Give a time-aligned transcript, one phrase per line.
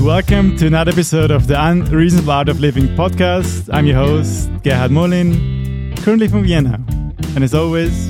[0.00, 3.68] Welcome to another episode of the Unreasonable Art of Living podcast.
[3.72, 6.82] I'm your host, Gerhard Molin, currently from Vienna.
[7.34, 8.08] And as always,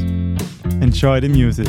[0.81, 1.69] enjoy the music.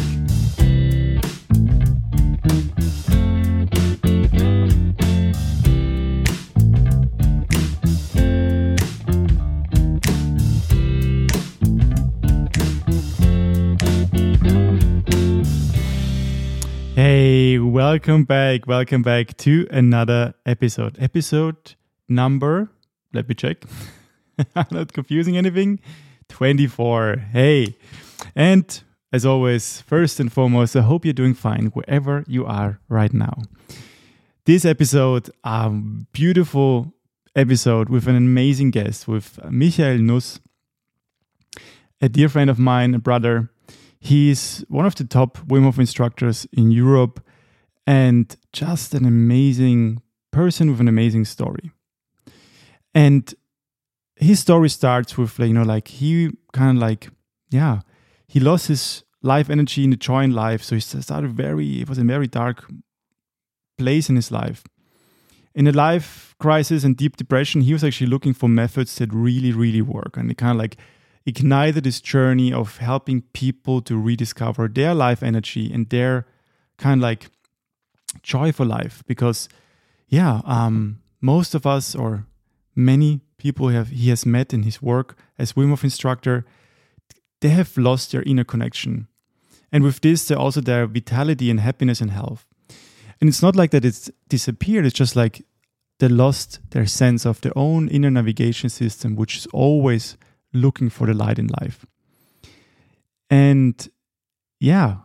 [17.73, 18.67] Welcome back.
[18.67, 20.95] Welcome back to another episode.
[21.01, 21.73] Episode
[22.07, 22.69] number,
[23.13, 23.65] let me check.
[24.55, 25.79] I'm not confusing anything.
[26.29, 27.15] 24.
[27.31, 27.75] Hey.
[28.35, 33.11] And as always, first and foremost, I hope you're doing fine wherever you are right
[33.11, 33.41] now.
[34.45, 36.93] This episode, a beautiful
[37.35, 40.39] episode with an amazing guest, with Michael Nuss,
[41.99, 43.49] a dear friend of mine, a brother
[44.03, 47.23] He's one of the top Wim Hof instructors in Europe
[47.85, 51.71] and just an amazing person with an amazing story.
[52.93, 53.33] And
[54.15, 57.09] his story starts with, like, you know, like he kind of like,
[57.49, 57.81] yeah,
[58.27, 60.63] he lost his life energy in the joy in life.
[60.63, 62.65] So he started very, it was a very dark
[63.77, 64.63] place in his life.
[65.55, 69.51] In a life crisis and deep depression, he was actually looking for methods that really,
[69.51, 70.17] really work.
[70.17, 70.77] And it kind of like
[71.25, 76.25] ignited this journey of helping people to rediscover their life energy and their
[76.77, 77.29] kind of like
[78.21, 79.49] joy for life because
[80.07, 82.25] yeah um, most of us or
[82.75, 86.45] many people have he has met in his work as Wim Hof instructor
[87.41, 89.07] they have lost their inner connection
[89.71, 92.45] and with this they also their vitality and happiness and health
[93.19, 95.45] and it's not like that it's disappeared it's just like
[95.99, 100.17] they lost their sense of their own inner navigation system which is always
[100.53, 101.85] looking for the light in life.
[103.29, 103.89] And
[104.59, 104.97] yeah,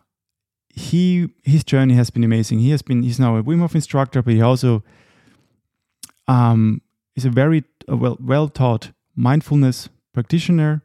[0.79, 2.61] he his journey has been amazing.
[2.61, 4.83] He has been he's now a Wim Hof instructor, but he also
[6.27, 6.81] um,
[7.17, 10.83] is a very uh, well well taught mindfulness practitioner.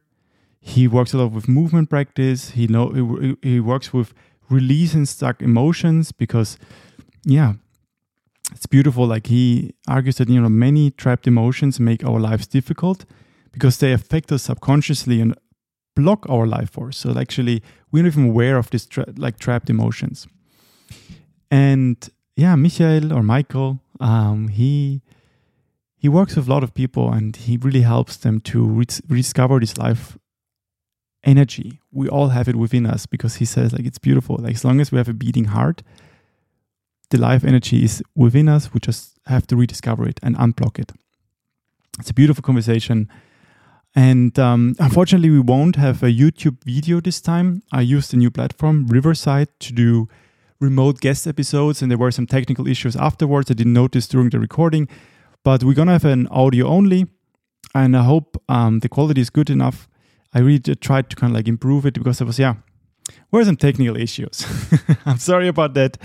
[0.60, 2.52] He works a lot with movement practice.
[2.52, 4.14] He know he, he works with
[4.50, 6.58] releasing stuck emotions because
[7.26, 7.54] yeah,
[8.52, 9.06] it's beautiful.
[9.06, 13.06] Like he argues that you know many trapped emotions make our lives difficult,
[13.52, 15.36] because they affect us subconsciously and
[15.96, 16.98] block our life force.
[16.98, 17.62] So actually,
[17.92, 20.28] we're not even aware of these tra- like trapped emotions.
[21.52, 21.98] And
[22.36, 25.02] yeah, Michael or Michael, um, he
[25.96, 29.60] he works with a lot of people and he really helps them to re- rediscover
[29.60, 30.18] this life
[31.24, 31.80] energy.
[31.92, 34.38] We all have it within us because he says like it's beautiful.
[34.38, 35.82] Like as long as we have a beating heart,
[37.10, 38.74] the life energy is within us.
[38.74, 40.92] We just have to rediscover it and unblock it.
[42.00, 43.08] It's a beautiful conversation
[43.96, 47.62] and um, unfortunately, we won't have a YouTube video this time.
[47.72, 50.10] I used a new platform, Riverside, to do
[50.60, 53.52] remote guest episodes, and there were some technical issues afterwards.
[53.52, 54.88] I didn't notice during the recording,
[55.44, 57.06] but we're gonna have an audio only,
[57.76, 59.88] and I hope um, the quality is good enough.
[60.34, 62.56] I really tried to kind of like improve it because there was yeah,
[63.32, 64.44] were some technical issues.
[65.06, 66.00] I'm sorry about that,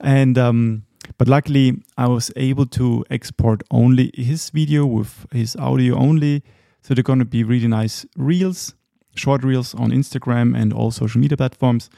[0.00, 0.84] and um,
[1.18, 6.42] but luckily I was able to export only his video with his audio only
[6.82, 8.74] so they're going to be really nice reels,
[9.14, 11.88] short reels on Instagram and all social media platforms.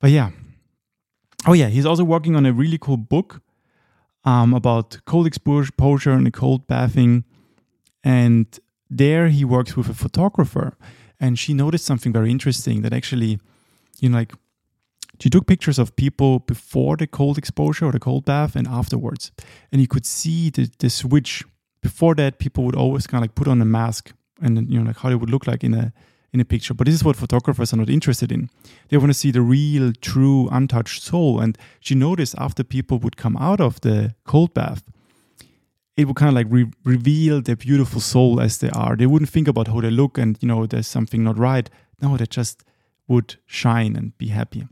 [0.00, 0.30] But yeah.
[1.46, 1.68] Oh, yeah.
[1.68, 3.42] He's also working on a really cool book
[4.24, 7.24] um, about cold exposure and cold bathing.
[8.02, 8.58] And
[8.88, 10.76] there he works with a photographer.
[11.20, 13.38] And she noticed something very interesting that actually,
[14.00, 14.32] you know, like
[15.20, 19.32] she took pictures of people before the cold exposure or the cold bath and afterwards.
[19.70, 21.44] And you could see the, the switch
[21.84, 24.86] before that, people would always kind of like put on a mask and you know
[24.86, 25.92] like how it would look like in a
[26.32, 26.74] in a picture.
[26.74, 28.48] But this is what photographers are not interested in.
[28.88, 31.40] They want to see the real, true, untouched soul.
[31.40, 34.82] And she noticed after people would come out of the cold bath,
[35.96, 38.96] it would kind of like re- reveal their beautiful soul as they are.
[38.96, 41.68] They wouldn't think about how they look and you know there's something not right.
[42.00, 42.64] No, they just
[43.06, 44.66] would shine and be happy.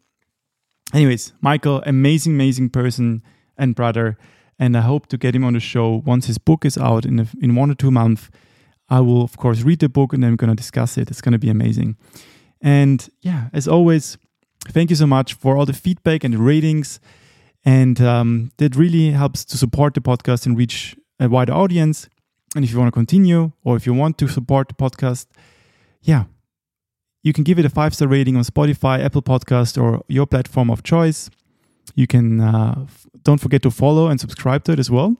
[0.94, 3.22] Anyways, Michael, amazing, amazing person
[3.56, 4.16] and brother
[4.58, 7.20] and I hope to get him on the show once his book is out in
[7.20, 8.31] a, in one or two months.
[8.88, 11.10] I will of course read the book and then we're going to discuss it.
[11.10, 11.96] It's going to be amazing.
[12.60, 14.19] And yeah, as always,
[14.69, 17.00] thank you so much for all the feedback and the ratings,
[17.64, 22.08] and um, that really helps to support the podcast and reach a wider audience.
[22.55, 25.26] And if you want to continue, or if you want to support the podcast,
[26.02, 26.25] yeah,
[27.22, 30.70] you can give it a five star rating on Spotify, Apple Podcast, or your platform
[30.70, 31.31] of choice.
[31.94, 32.87] You can uh,
[33.23, 35.17] don't forget to follow and subscribe to it as well,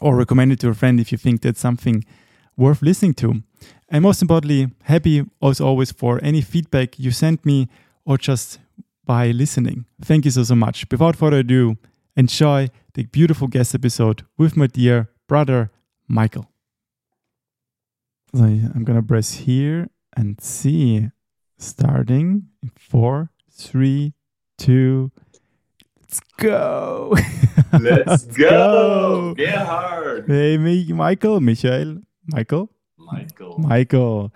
[0.00, 2.04] or recommend it to a friend if you think that's something
[2.56, 3.42] worth listening to.
[3.88, 7.68] And most importantly, happy as always for any feedback you send me
[8.04, 8.58] or just
[9.04, 9.84] by listening.
[10.02, 10.86] Thank you so, so much.
[10.90, 11.76] Without further ado,
[12.16, 15.70] enjoy the beautiful guest episode with my dear brother,
[16.08, 16.50] Michael.
[18.34, 21.10] So I'm going to press here and see.
[21.58, 24.12] Starting in four, three,
[24.58, 25.10] two,
[26.06, 27.14] let's go.
[27.72, 29.34] Let's go.
[29.36, 30.28] Get Gerhard.
[30.28, 31.40] Hey, Michael, Michael,
[32.26, 33.58] Michael, Michael.
[33.58, 34.32] Michael.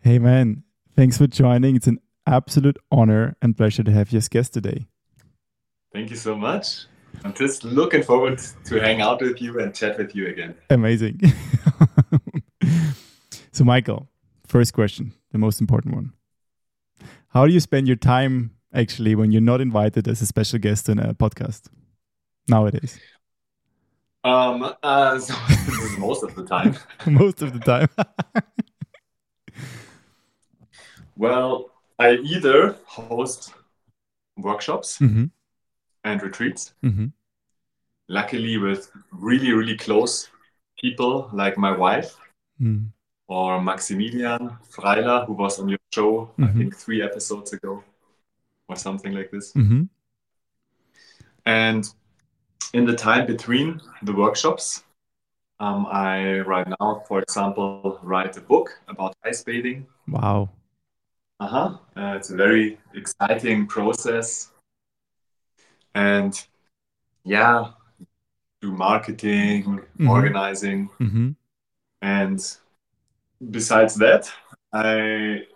[0.00, 0.62] Hey, man,
[0.94, 1.74] thanks for joining.
[1.76, 4.86] It's an absolute honor and pleasure to have you as guest today.
[5.92, 6.86] Thank you so much.
[7.24, 10.54] I'm just looking forward to hang out with you and chat with you again.
[10.70, 11.20] Amazing.
[13.52, 14.08] so, Michael,
[14.46, 16.12] first question, the most important one.
[17.30, 20.88] How do you spend your time actually when you're not invited as a special guest
[20.88, 21.68] on a podcast
[22.48, 22.98] nowadays?
[24.24, 25.34] Um, uh, so
[25.98, 26.76] most of the time.
[27.06, 27.88] most of the time.
[31.16, 33.52] well, I either host
[34.36, 35.24] workshops mm-hmm.
[36.04, 37.06] and retreats, Mm-hmm.
[38.08, 40.28] luckily with really, really close
[40.80, 42.16] people like my wife
[42.60, 42.88] Mm.
[43.28, 46.58] or Maximilian Freiler, who was on your show, I Mhm.
[46.58, 47.84] think three episodes ago
[48.68, 49.52] or something like this.
[49.52, 49.84] Mm-hmm.
[51.46, 51.88] And
[52.74, 54.84] in the time between the workshops,
[55.60, 59.86] um, I right now, for example, write a book about ice bathing.
[60.06, 60.50] Wow.
[61.40, 61.78] Uh-huh.
[61.96, 64.50] Uh, it's a very exciting process.
[65.94, 66.40] And
[67.24, 67.72] yeah,
[68.60, 70.08] do marketing, Mhm.
[70.10, 70.88] organizing.
[71.00, 71.30] Mm-hmm.
[72.02, 72.56] And
[73.50, 74.30] besides that,
[74.72, 75.46] I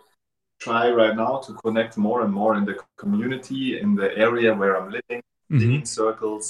[0.63, 4.73] try right now to connect more and more in the community, in the area where
[4.79, 5.21] I'm living,
[5.51, 5.59] Mm-hmm.
[5.59, 6.45] digging circles.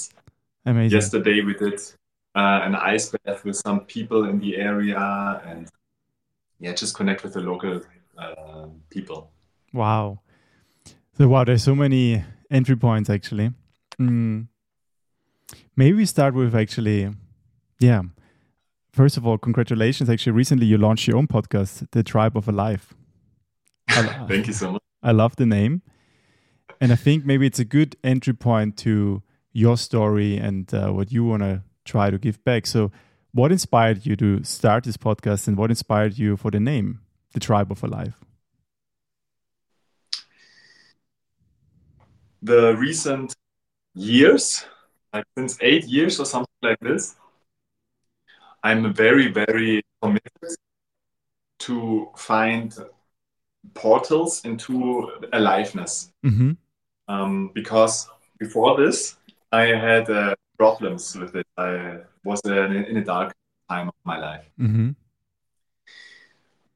[0.64, 0.96] Amazing.
[0.98, 1.78] Yesterday we did
[2.40, 5.68] uh, an ice bath with some people in the area and
[6.60, 7.82] yeah, just connect with the local
[8.16, 9.30] uh, people.
[9.72, 10.20] Wow.
[11.18, 13.50] So wow, there's so many entry points actually.
[14.00, 14.46] Mm.
[15.76, 17.10] Maybe we start with actually,
[17.80, 18.02] yeah.
[18.92, 20.08] First of all, congratulations!
[20.08, 22.94] Actually, recently you launched your own podcast, The Tribe of Alive.
[23.96, 24.82] I, Thank you so much.
[25.02, 25.82] I love the name,
[26.80, 31.12] and I think maybe it's a good entry point to your story and uh, what
[31.12, 32.66] you want to try to give back.
[32.66, 32.90] So,
[33.32, 37.00] what inspired you to start this podcast, and what inspired you for the name,
[37.32, 38.14] The Tribe of Alive?
[42.42, 43.34] The recent
[43.94, 44.64] years,
[45.12, 47.16] like since eight years or something like this,
[48.62, 50.56] I'm very, very committed
[51.60, 52.74] to find
[53.72, 56.10] portals into aliveness.
[56.24, 56.52] Mm-hmm.
[57.08, 58.08] um, because
[58.38, 59.16] before this
[59.52, 61.46] I had uh, problems with it.
[61.56, 63.32] I was uh, in, a dark
[63.68, 64.90] time of my life, Mm-hmm.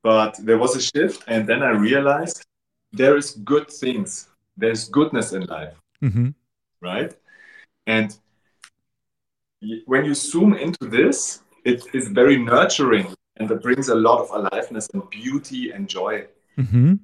[0.02, 2.44] but there was a shift, and then I realized
[2.93, 4.29] there is good things.
[4.56, 6.29] There's goodness in life, Mm-hmm.
[6.81, 7.12] right?
[7.87, 8.17] And
[9.87, 13.06] when you zoom into this, it is very nurturing,
[13.37, 16.26] and it brings a lot of aliveness and beauty and joy.
[16.59, 16.95] Mm-hmm.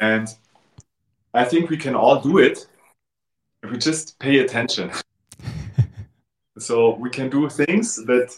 [0.00, 0.28] And
[1.32, 2.66] I think we can all do it
[3.62, 4.90] if we just pay attention.
[6.58, 8.36] so we can do things that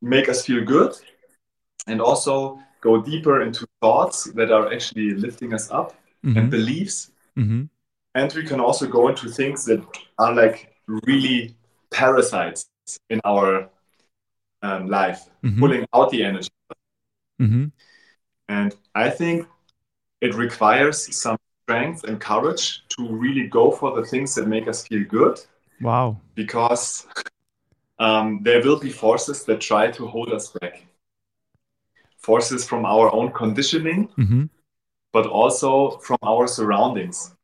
[0.00, 0.92] make us feel good
[1.86, 5.94] and also go deeper into thoughts that are actually lifting us up
[6.24, 6.50] and Mm-hmm.
[6.50, 7.12] beliefs.
[7.36, 7.64] Mm-hmm.
[8.14, 9.80] And we can also go into things that
[10.18, 11.54] are like really
[11.92, 12.66] parasites
[13.10, 13.70] in our
[14.62, 15.58] um, life, Mhm.
[15.60, 16.50] pulling out the energy.
[18.48, 19.46] And I think
[20.20, 24.86] it requires some strength and courage to really go for the things that make us
[24.86, 25.38] feel good
[25.80, 26.20] Wow.
[26.34, 27.06] because
[27.98, 30.86] um, there will be forces that try to hold us back.
[32.16, 34.44] Forces from our own conditioning, Mm-hmm.
[35.12, 37.34] but also from our surroundings.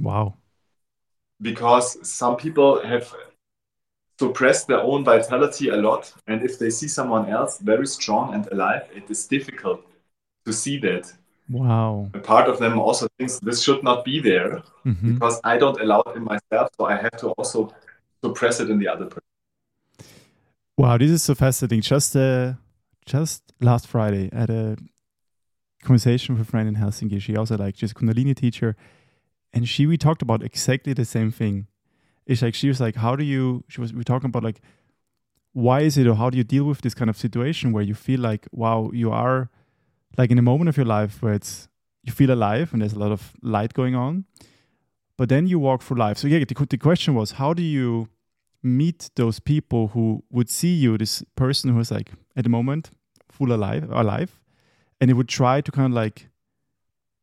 [0.00, 0.34] Wow.
[1.40, 3.12] Because some people have
[4.18, 8.46] suppressed their own vitality a lot, and if they see someone else very strong and
[8.50, 9.84] alive, it is difficult
[10.48, 11.04] to see that.
[11.50, 12.10] Wow.
[12.14, 14.52] A part of them also thinks this should not be there
[14.88, 15.14] Mm-hmm.
[15.14, 17.58] because I don't allow it in myself, so I have to also
[18.24, 19.28] suppress it in the other person.
[20.78, 21.82] Wow, this is so fascinating.
[21.82, 22.54] Just uh,
[23.04, 24.76] just last Friday, I had a
[25.82, 27.20] conversation with a friend in Helsinki.
[27.20, 28.76] She also like she's a Kundalini teacher,
[29.52, 31.66] and she we talked about exactly the same thing.
[32.24, 33.64] It's like she was like, how do you?
[33.68, 34.60] She was we were talking about like,
[35.52, 37.94] why is it or how do you deal with this kind of situation where you
[37.94, 39.50] feel like, wow, you are
[40.16, 41.68] like in a moment of your life where it's
[42.02, 44.24] you feel alive and there's a lot of light going on,
[45.16, 46.18] but then you walk through life.
[46.18, 48.08] So yeah, the, the question was, how do you
[48.62, 52.90] meet those people who would see you, this person who's like at the moment
[53.30, 54.40] full alive, alive,
[55.00, 56.28] and it would try to kind of like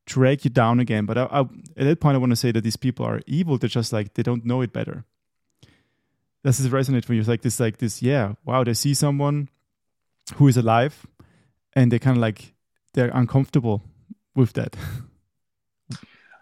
[0.06, 1.06] drag you down again.
[1.06, 3.58] But I, I, at that point, I want to say that these people are evil.
[3.58, 5.04] They're just like they don't know it better.
[6.44, 7.20] does this resonate for you?
[7.20, 9.50] It's like this, like this, yeah, wow, they see someone
[10.36, 11.06] who is alive
[11.74, 12.54] and they kind of like,
[12.96, 13.84] they're uncomfortable
[14.36, 14.76] with that.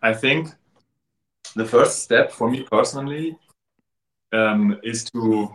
[0.02, 0.50] I think
[1.56, 3.38] the first step for me personally
[4.32, 5.54] um, is to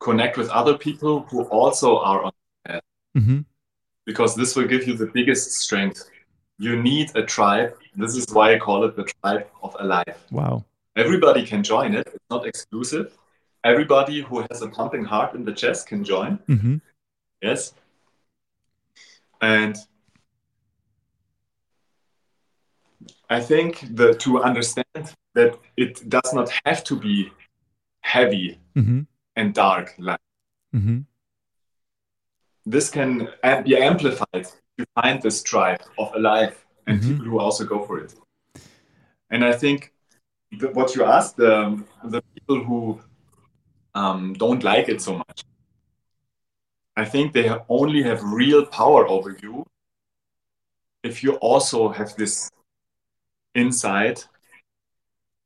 [0.00, 2.82] connect with other people who also are on the path.
[3.16, 3.40] Mm-hmm.
[4.06, 6.10] Because this will give you the biggest strength.
[6.58, 7.74] You need a tribe.
[7.96, 10.16] This is why I call it the tribe of alive.
[10.30, 10.64] Wow.
[10.96, 12.06] Everybody can join it.
[12.06, 13.16] It's not exclusive.
[13.64, 16.38] Everybody who has a pumping heart in the chest can join.
[16.48, 16.76] Mm-hmm.
[17.40, 17.72] Yes.
[19.40, 19.76] And
[23.30, 27.32] I think that to understand that it does not have to be
[28.00, 29.00] heavy Mm-hmm.
[29.36, 30.20] and dark like
[30.74, 31.00] Mm-hmm.
[32.66, 33.28] this can
[33.64, 34.46] be amplified
[34.78, 36.54] to find this tribe of alive
[36.86, 37.08] and Mhm.
[37.08, 38.14] people who also go for it.
[39.30, 39.92] And I think
[40.72, 43.00] what you asked, the, the people who
[43.94, 45.44] um, don't like it so much,
[46.96, 49.64] I think they only have real power over you
[51.02, 52.50] if you also have this
[53.54, 54.20] inside,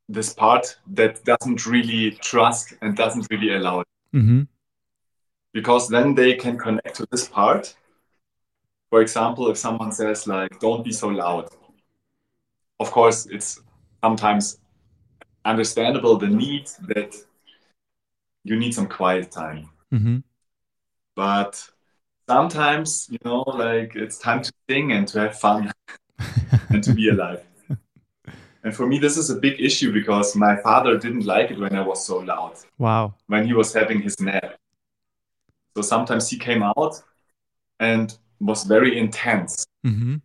[0.07, 4.41] this part that doesn't really trust and doesn't really allow it Mm-hmm.
[5.53, 7.75] because then they can connect to this part.
[8.89, 11.47] For example, if someone says like, "Don't be so loud,"
[12.79, 13.61] of course, it's
[14.03, 14.57] sometimes
[15.45, 17.15] understandable the need that
[18.43, 19.69] you need some quiet time.
[19.93, 20.17] Mm-hmm.
[21.15, 21.69] But
[22.27, 25.71] sometimes, you know, like it's time to sing and to have fun
[26.69, 27.45] and to be alive.
[28.63, 31.75] And for me, this is a big issue because my father didn't like it when
[31.75, 32.55] I was so loud.
[32.77, 33.15] Wow.
[33.27, 34.57] when he was having his nap.
[35.75, 37.01] So sometimes he came out
[37.79, 39.65] and was very intense.
[39.85, 40.17] Mm-hmm.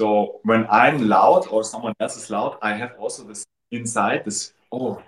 [0.00, 4.52] So when I'm loud or someone else is loud, I have also this inside this,
[4.72, 5.02] oh,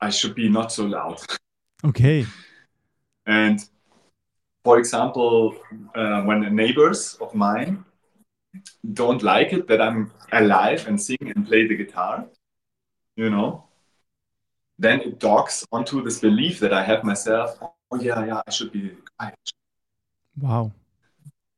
[0.00, 1.20] I should be not so loud.
[1.82, 2.26] Okay.
[3.24, 3.58] And
[4.62, 5.56] for example,
[5.94, 7.86] uh, when the neighbors of mine
[8.92, 12.26] don't like it that I'm alive and sing and play the guitar,
[13.16, 13.64] you know,
[14.78, 17.58] then it docks onto this belief that I have myself.
[17.60, 19.38] Oh yeah, yeah, I should be quiet.
[20.40, 20.72] Wow.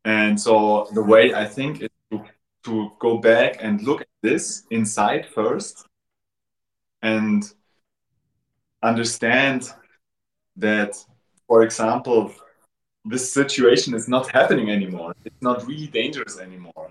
[0.04, 2.24] And so the way I think is to,
[2.64, 5.86] to go back and look at this inside first
[7.02, 7.44] and
[8.82, 9.72] understand
[10.56, 10.96] that,
[11.46, 12.32] for example,
[13.04, 15.14] this situation is not happening anymore.
[15.24, 16.90] It's not really dangerous anymore.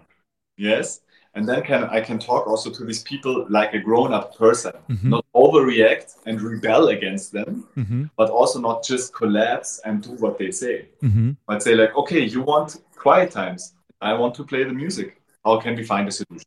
[0.57, 1.01] Yes.
[1.33, 5.03] And then can I can talk also to these people like a grown-up person, Mhm.
[5.15, 8.03] not overreact and rebel against them, Mm-hmm.
[8.17, 11.31] but also not just collapse and do what they say Mm-hmm.
[11.47, 13.73] but say like, okay, you want quiet times.
[14.01, 15.21] I want to play the music.
[15.45, 16.45] How can we find a solution?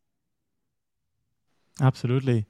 [1.81, 2.45] Absolutely.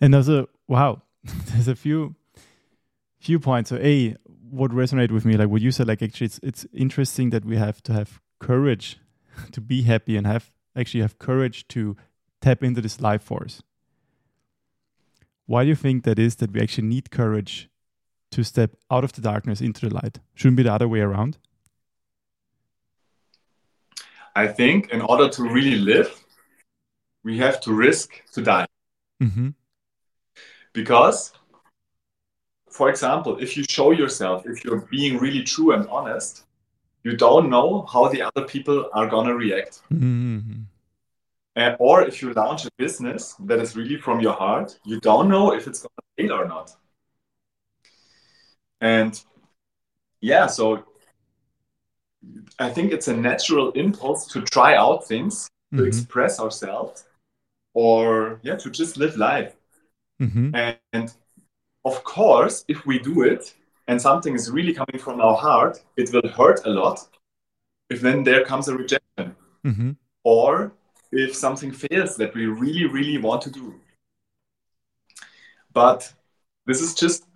[0.00, 1.02] And also, wow,
[1.48, 2.14] there's a few
[3.20, 3.70] few points.
[3.70, 4.16] So a
[4.50, 7.56] what resonated with me, like what you said, like actually it's it's interesting that we
[7.56, 8.98] have to have courage
[9.52, 11.96] to be happy and have actually have courage to
[12.40, 13.62] tap into this life force.
[15.46, 17.68] Why do you think that is that we actually need courage
[18.30, 20.20] to step out of the darkness into the light?
[20.34, 21.38] Shouldn't be the other way around.
[24.36, 26.24] I think in order to really live,
[27.24, 28.66] we have to risk to die.
[29.20, 29.48] Mm-hmm.
[30.72, 31.32] Because,
[32.70, 36.44] for example, if you show yourself, if you're being really true and honest,
[37.02, 39.82] you don't know how the other people are going to react.
[39.92, 40.62] Mm-hmm.
[41.56, 45.28] And, or if you launch a business that is really from your heart, you don't
[45.28, 46.76] know if it's going to fail or not.
[48.80, 49.20] And
[50.20, 50.84] yeah, so
[52.58, 55.86] I think it's a natural impulse to try out things, to Mhm.
[55.86, 57.04] express ourselves,
[57.74, 59.56] or yeah, to just live life.
[60.20, 60.54] Mm-hmm.
[60.92, 61.12] And
[61.84, 63.54] of course, if we do it
[63.88, 67.08] and something is really coming from our heart, it will hurt a lot
[67.90, 69.90] if then there comes a rejection Mm-hmm.
[70.24, 70.72] or
[71.12, 73.74] if something fails that we really, really want to do.
[75.74, 76.10] But
[76.64, 77.26] this is just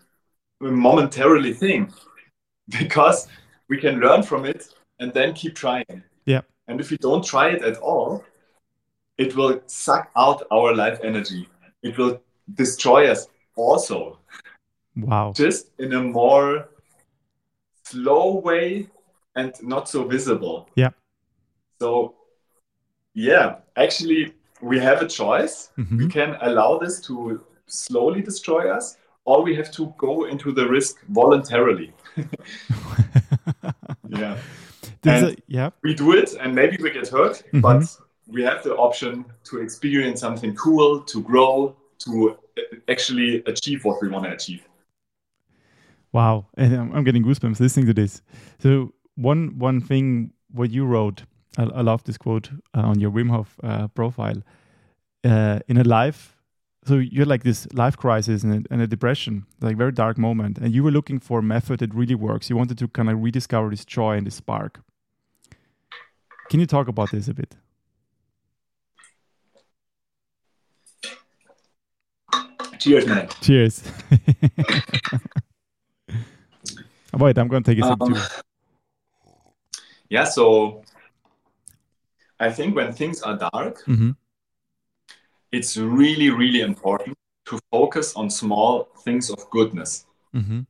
[0.63, 1.93] a momentarily thing
[2.69, 3.29] because
[3.69, 6.03] we can learn from it and then keep trying.
[6.25, 6.41] Yeah.
[6.67, 8.25] And if we don't try it at all,
[9.19, 11.47] it will suck out our life energy.
[11.83, 12.23] It will
[12.55, 14.19] destroy us also,
[14.97, 15.33] Wow.
[15.35, 16.69] just in a more
[17.85, 18.89] slow way
[19.37, 20.69] and not so visible.
[20.77, 20.91] Yeah.
[21.81, 22.15] So,
[23.15, 24.33] yeah, actually,
[24.63, 25.71] we have a choice.
[25.77, 26.09] We Mm-hmm.
[26.09, 30.97] can allow this to slowly destroy us, or we have to go into the risk
[31.09, 31.93] voluntarily.
[34.09, 34.37] Yeah.
[35.05, 35.71] And- a- yeah.
[35.83, 37.61] We do it, and maybe we get hurt, Mhm.
[37.63, 37.83] but
[38.29, 42.37] we have the option to experience something cool, to grow, to
[42.89, 44.63] actually achieve what we want to achieve.
[46.13, 48.23] Wow, and I'm, I'm getting goosebumps listening to this.
[48.59, 51.25] So one one thing what you wrote,
[51.59, 54.43] I, I love this quote uh, on your Wim Hof uh, profile.
[55.25, 56.37] Uh, in a life,
[56.85, 60.75] so you're like this life crisis and and a depression, like very dark moment, and
[60.75, 62.51] you were looking for a method that really works.
[62.51, 64.81] You wanted to kind of rediscover this joy and this spark.
[66.51, 67.57] Can you talk about this a bit?
[72.85, 73.29] Cheers, man.
[73.41, 73.83] Cheers.
[77.15, 78.21] Wait, I'm going to take a sip Um, too.
[80.11, 80.83] Yeah, so
[82.39, 84.11] I think when things are dark, hmm
[85.51, 90.61] it's really, really important to focus on small things of goodness, hmm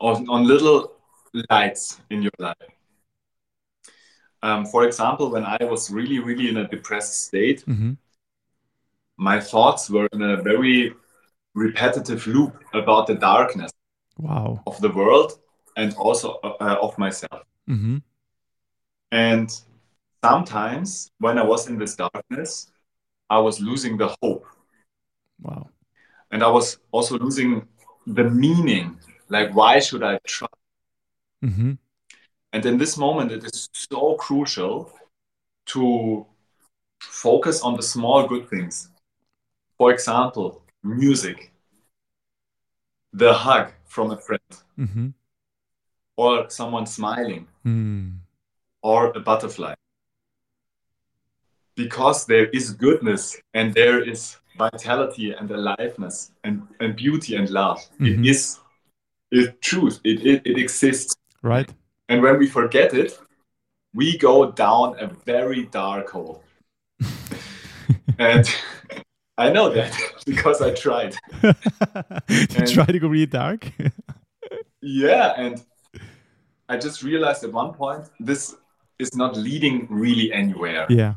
[0.00, 0.90] on, on little
[1.50, 2.56] lights in your life.
[4.42, 7.92] Um, for example, when I was really, really in a depressed state, hmm
[9.20, 10.94] my thoughts were in a very
[11.54, 13.70] repetitive loop about the darkness
[14.18, 14.62] Wow.
[14.66, 15.38] of the world
[15.76, 17.42] and also uh, of myself.
[17.66, 17.98] hmm
[19.12, 19.48] And
[20.24, 22.70] sometimes when I was in this darkness,
[23.28, 24.46] I was losing the hope.
[25.42, 25.68] Wow.
[26.32, 27.66] And I was also losing
[28.06, 28.98] the meaning.
[29.28, 30.48] Like, why should I try?
[31.42, 31.72] hmm
[32.52, 34.92] And in this moment, it is so crucial
[35.66, 36.26] to
[37.02, 38.89] focus on the small good things.
[39.80, 41.52] For example, music,
[43.14, 45.08] the hug from a friend, hmm
[46.16, 48.18] or someone smiling, Mm.
[48.82, 49.74] or a butterfly.
[51.76, 57.80] Because there is goodness and there is vitality and aliveness and, and beauty and love.
[57.98, 58.06] Mhm.
[58.08, 58.60] It is
[59.30, 59.98] it truth.
[60.04, 61.16] It, it, it exists.
[61.42, 61.72] Right.
[62.10, 63.18] And when we forget it,
[63.94, 66.42] we go down a very dark hole.
[68.18, 68.44] and
[69.38, 69.96] I know that
[70.26, 71.14] because I tried.
[72.28, 73.70] you try to go really dark.
[74.82, 75.62] Yeah, and
[76.68, 78.54] I just realized at one point this
[78.98, 80.86] is not leading really anywhere.
[80.88, 81.14] yeah.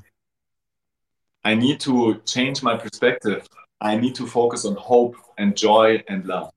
[1.45, 3.45] I need to change my perspective.
[3.81, 6.51] I need to focus on hope and joy and love.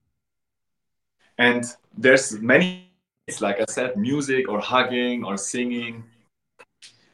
[1.38, 1.64] And
[1.98, 2.92] there's many,
[3.40, 6.04] like I said, music or hugging or singing.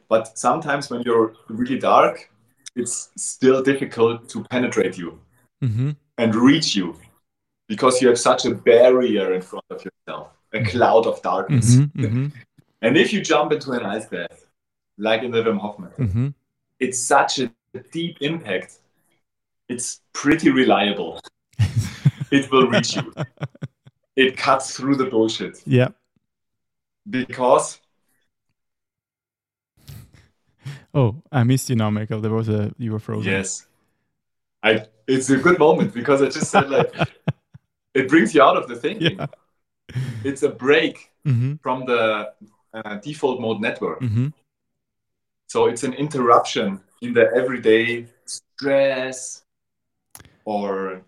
[0.08, 2.30] But sometimes when you're really dark,
[2.74, 5.20] it's still difficult to penetrate you
[5.60, 6.96] hmm and reach you
[7.68, 11.76] because you have such a barrier in front of yourself, a cloud of darkness.
[11.76, 12.26] hmm hmm
[12.82, 14.46] And if you jump into an ice bath,
[14.98, 16.28] like in the Wim Hof method, hmm
[16.80, 17.50] it's such a
[17.92, 18.80] deep impact.
[19.68, 21.20] It's pretty reliable.
[22.32, 23.14] it will reach you.
[24.16, 25.88] It cuts through the bullshit yeah.
[27.08, 27.80] because
[30.94, 32.20] Oh, I missed you now, Michael.
[32.20, 33.44] There was a you were frozen.
[33.44, 33.66] yes,
[34.62, 34.86] I.
[35.08, 36.94] It's a good moment because I just said like
[37.94, 39.20] it brings you out of the thinking.
[39.20, 39.26] Yeah.
[40.24, 42.32] It's a break hmm from the
[42.74, 44.00] uh, default mode network.
[44.00, 44.26] hmm
[45.46, 49.42] So it's an interruption in the everyday stress
[50.44, 51.02] or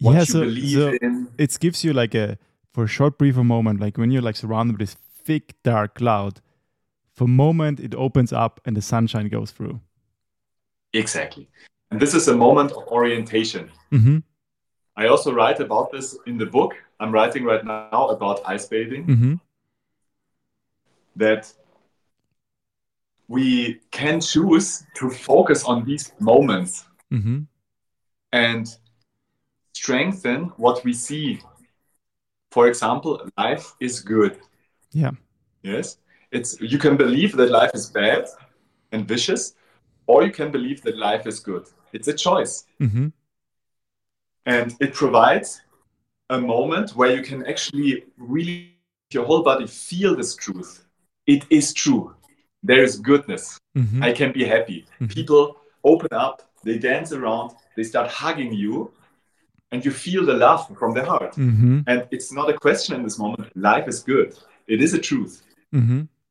[0.00, 0.24] what Yeah.
[0.28, 1.28] you So, believe so in.
[1.38, 2.38] it gives you like a
[2.72, 6.40] for a short brief moment, like when you're like surrounded with this thick dark cloud.
[7.16, 9.80] For a moment, it opens up and the sunshine goes through.
[10.92, 11.48] Exactly.
[11.90, 13.70] And this is a moment of orientation.
[13.90, 14.18] hmm
[14.98, 16.74] I also write about this in the book.
[17.00, 19.34] I'm writing right now about ice bathing hmm
[21.16, 21.52] that
[23.28, 27.40] we can choose to focus on these moments hmm
[28.32, 28.66] and
[29.74, 31.40] strengthen what we see.
[32.50, 34.38] For example, life is good.
[34.92, 35.12] Yeah.
[35.62, 35.98] Yes.
[36.36, 38.24] It's you can believe that life is bad
[38.92, 39.42] and vicious,
[40.06, 41.64] or you can believe that life is good.
[41.96, 42.54] It's a choice.
[42.78, 43.08] hmm
[44.54, 45.48] And it provides
[46.36, 48.58] a moment where you can actually really
[49.16, 50.70] your whole body feel this truth.
[51.34, 52.04] It is true.
[52.68, 53.44] There is goodness.
[53.74, 54.78] hmm I can be happy.
[55.00, 55.08] Mhm.
[55.18, 55.42] People
[55.92, 58.74] open up, they dance around, they start hugging you,
[59.70, 61.32] and you feel the love from their heart.
[61.36, 63.46] hmm And it's not a question in this moment.
[63.70, 64.30] Life is good.
[64.74, 65.34] It is a truth.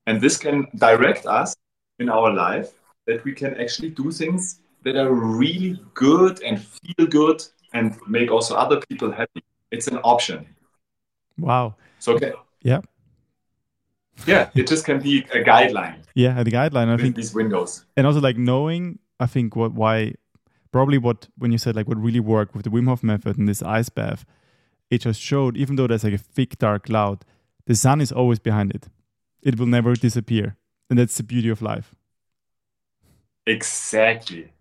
[0.08, 1.56] And this can direct us
[2.00, 2.72] in our life
[3.08, 8.32] that we can actually do things that are really good and feel good and make
[8.32, 9.44] also other people happy.
[9.72, 10.46] It's an option.
[11.38, 11.76] Wow.
[12.00, 12.34] So, okay.
[12.62, 12.82] Yeah.
[14.26, 16.88] Yeah, it just can be a guideline Yeah, the guideline.
[16.88, 17.86] I think these windows.
[17.98, 20.14] and also like knowing i think what why
[20.72, 23.48] probably what when you said like what really worked with the wim hof method and
[23.48, 24.26] this ice bath
[24.90, 27.24] it just showed even though there's like a thick dark cloud
[27.66, 28.88] the sun is always behind it
[29.46, 30.58] it will never disappear
[30.90, 31.96] and that's the beauty of life
[33.48, 34.52] Exactly.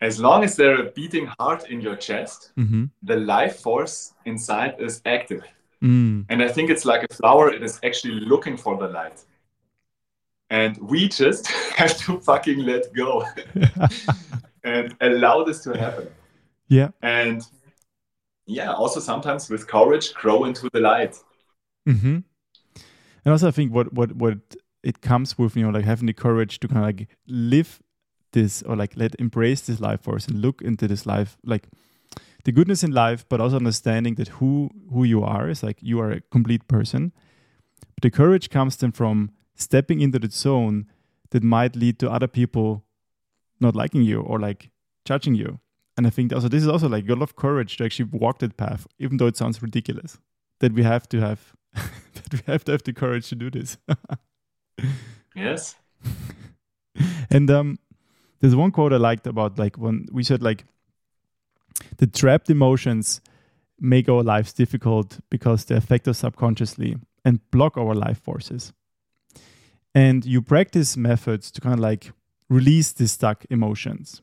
[0.00, 2.84] as long as there a beating heart in your chest, Mm-hmm.
[3.02, 5.42] the life force inside is active.
[5.82, 6.24] Mm.
[6.30, 9.18] And I think it's like a flower, it is actually looking for the light.
[10.50, 11.46] And we just
[11.80, 13.24] have to fucking let go
[14.64, 16.08] and allow this to happen.
[16.68, 16.88] yeah.
[17.02, 17.42] And
[18.46, 21.14] yeah, also sometimes with courage, grow into the light.
[21.88, 22.18] Mm-hmm.
[23.26, 24.38] And also, I think what what what
[24.84, 27.82] it comes with, you know, like having the courage to kind of like live
[28.30, 31.68] this or like let embrace this life force and look into this life, like
[32.44, 36.00] the goodness in life, but also understanding that who who you are is like you
[36.00, 37.12] are a complete person.
[37.96, 40.86] But the courage comes then from stepping into the zone
[41.30, 42.84] that might lead to other people
[43.58, 44.70] not liking you or like
[45.04, 45.58] judging you.
[45.96, 48.38] And I think also this is also like a lot of courage to actually walk
[48.38, 50.18] that path, even though it sounds ridiculous.
[50.60, 51.56] That we have to have
[52.14, 53.78] that we have to have the courage to do this.
[55.34, 55.74] Yes.
[57.30, 57.78] and um
[58.40, 60.64] there's one quote I liked about like when we said like
[61.98, 63.20] the trapped emotions
[63.78, 68.72] make our lives difficult because they affect us subconsciously and block our life forces.
[69.94, 72.12] And you practice methods to kind of like
[72.48, 74.22] release these stuck emotions.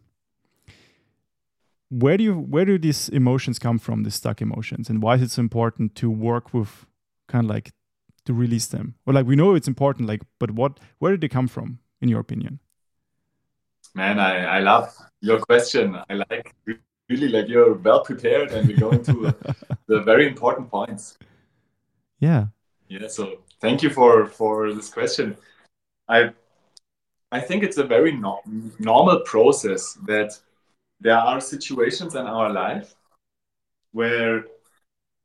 [1.89, 4.89] Where do you where do these emotions come from, these stuck emotions?
[4.89, 6.85] And why is it so important to work with
[7.33, 7.71] kind of like
[8.25, 8.95] to release them?
[9.05, 12.09] Or like we know it's important, like, but what where did they come from, in
[12.09, 12.59] your opinion?
[13.95, 15.97] Man, I, I love your question.
[16.09, 16.55] I like
[17.09, 19.35] really like you're well prepared and we're going to
[19.87, 21.17] the very important points.
[22.19, 22.47] Yeah.
[22.87, 23.23] Yeah, so
[23.59, 25.35] thank you for for this question.
[26.07, 26.19] I
[27.31, 28.41] I think it's a very no
[28.79, 30.31] normal process that
[30.99, 32.95] there are situations in our life
[33.91, 34.45] where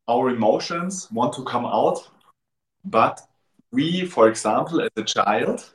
[0.08, 2.08] our emotions want to come out,
[2.84, 3.20] but
[3.70, 5.70] we, for example, as a child,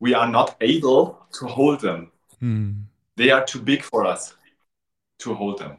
[0.00, 2.10] we are not able to hold them.
[2.40, 2.72] Hmm.
[3.16, 4.34] They are too big for us
[5.20, 5.78] to hold them.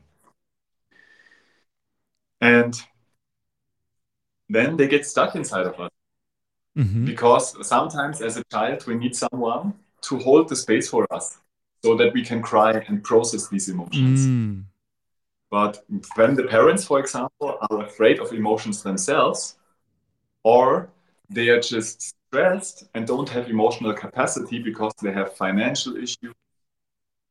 [2.41, 2.73] And
[4.49, 5.91] then they get stuck inside of us
[6.77, 7.05] Mhm.
[7.05, 11.39] because sometimes as a child we need someone to hold the space for us
[11.83, 14.27] so that we can cry and process these emotions.
[14.27, 14.63] Mm.
[15.49, 15.83] But
[16.15, 19.57] when the parents, for example, are afraid of emotions themselves,
[20.43, 20.89] or
[21.29, 26.35] they are just stressed and don't have emotional capacity because they have financial issues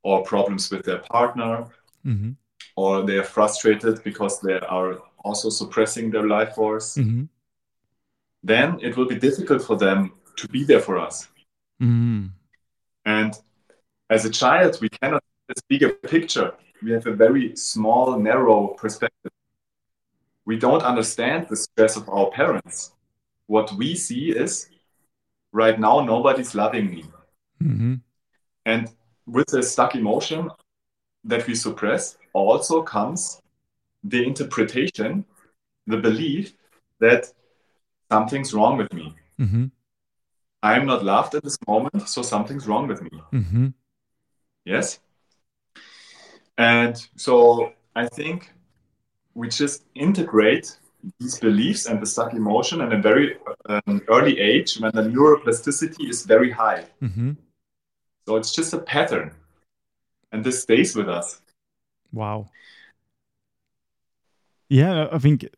[0.03, 1.67] or problems with their partner,
[2.05, 2.37] Mhm.
[2.77, 7.29] or they are frustrated because they are also suppressing their life force, Mhm.
[8.43, 11.29] then it will be difficult for them to be there for us.
[11.83, 12.31] Mm.
[13.05, 13.35] And
[14.09, 16.55] as a child, we cannot see this bigger picture.
[16.83, 19.33] We have a very small, narrow perspective.
[20.45, 22.93] We don't understand the stress of our parents.
[23.47, 24.69] What we see is
[25.53, 27.05] right now, nobody's loving me.
[27.62, 28.01] Mhm.
[28.65, 28.89] And
[29.27, 30.51] with the stuck emotion
[31.25, 33.41] that we suppress, also comes
[34.05, 35.25] the interpretation,
[35.87, 36.55] the belief
[37.01, 37.33] that
[38.11, 39.15] something's wrong with me.
[39.39, 39.71] Mhm.
[40.62, 43.23] I'm not loved at this moment, so something's wrong with me.
[43.33, 43.75] Mhm.
[44.65, 45.01] Yes.
[46.59, 48.53] And so I think
[49.35, 50.79] we just integrate
[51.21, 53.37] these beliefs and the stuck emotion in a very
[53.69, 56.87] um, early age when the neuroplasticity is very high.
[57.03, 57.37] Mhm.
[58.27, 59.33] So it's just a pattern.
[60.33, 61.40] And this stays with us.
[62.12, 62.51] Wow.
[64.69, 65.49] Yeah, I think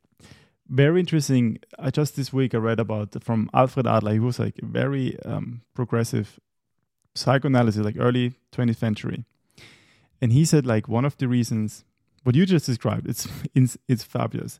[0.69, 1.59] very interesting.
[1.79, 4.13] I just this week I read about from Alfred Adler.
[4.13, 6.39] He was like very um, progressive
[7.15, 9.25] psychoanalysis, like early 20th century,
[10.21, 11.85] and he said like one of the reasons
[12.25, 14.59] what you just described it's it's, it's fabulous.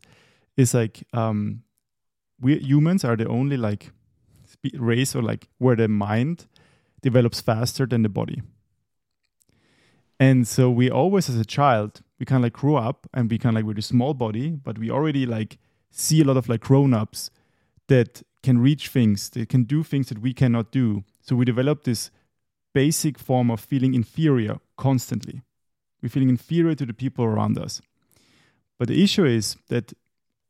[0.57, 1.63] Is like um,
[2.41, 3.91] we humans are the only like
[4.73, 6.47] race or like where the mind
[7.01, 8.41] develops faster than the body.
[10.19, 13.37] And so we always, as a child, we kind of like grow up and we
[13.37, 15.57] kind of like with a small body, but we already like
[15.91, 17.31] see a lot of like grown ups
[17.87, 21.03] that can reach things, they can do things that we cannot do.
[21.21, 22.11] So we develop this
[22.73, 25.41] basic form of feeling inferior constantly.
[26.01, 27.81] We're feeling inferior to the people around us.
[28.77, 29.93] But the issue is that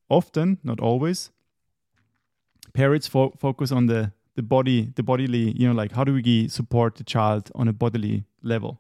[0.10, 1.32] often, not always,
[2.74, 6.48] parents fo- focus on the the body, the bodily, you know, like how do we
[6.48, 8.80] support the child on a bodily level?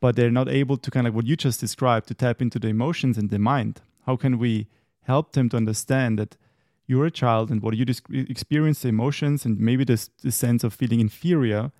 [0.00, 2.68] But they're not able to kind of what you just described to tap into the
[2.68, 3.80] emotions and the mind.
[4.04, 4.66] How can we
[5.04, 6.36] help them to understand that
[6.86, 10.62] you're a child and what you dis- experience, the emotions and maybe this, this sense
[10.62, 11.72] of feeling inferior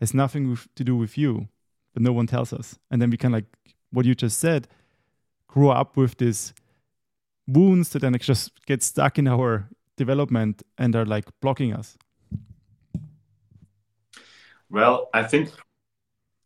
[0.00, 1.46] has nothing with, to do with you,
[1.92, 2.78] but no one tells us.
[2.90, 3.46] And then we can like
[3.92, 4.68] what you just said,
[5.48, 6.54] grow up with these
[7.46, 11.98] wounds that then just get stuck in our development and are like blocking us.
[14.70, 15.50] Well, I think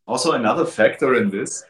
[0.07, 1.63] also another factor in this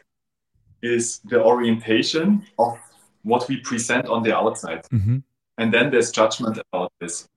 [0.82, 2.78] is the orientation of
[3.22, 4.84] what we present on the outside.
[4.90, 5.22] Mhm.
[5.58, 7.28] And then there's judgment about this.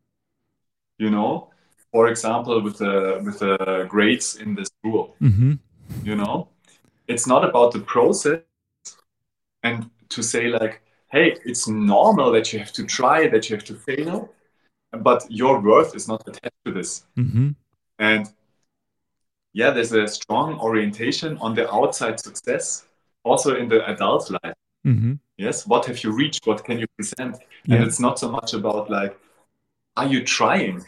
[0.97, 1.49] You know,
[1.91, 5.59] for example, with the with the grades in the school, Mhm.
[6.03, 6.49] You know,
[7.07, 8.41] it's not about the process
[9.63, 13.65] and to say like, hey, it's normal that you have to try, that you have
[13.65, 14.33] to fail,
[14.91, 17.05] but your worth is not attached to this.
[17.17, 17.55] Mhm.
[17.97, 18.27] And
[19.53, 22.87] yeah, there's a strong orientation on the outside success,
[23.23, 24.55] also in the adult life.
[24.85, 25.19] Mhm.
[25.37, 26.45] Yes, what have you reached?
[26.45, 27.37] What can you present?
[27.65, 27.75] Yeah.
[27.75, 29.17] And it's not so much about like,
[29.97, 30.85] are you trying?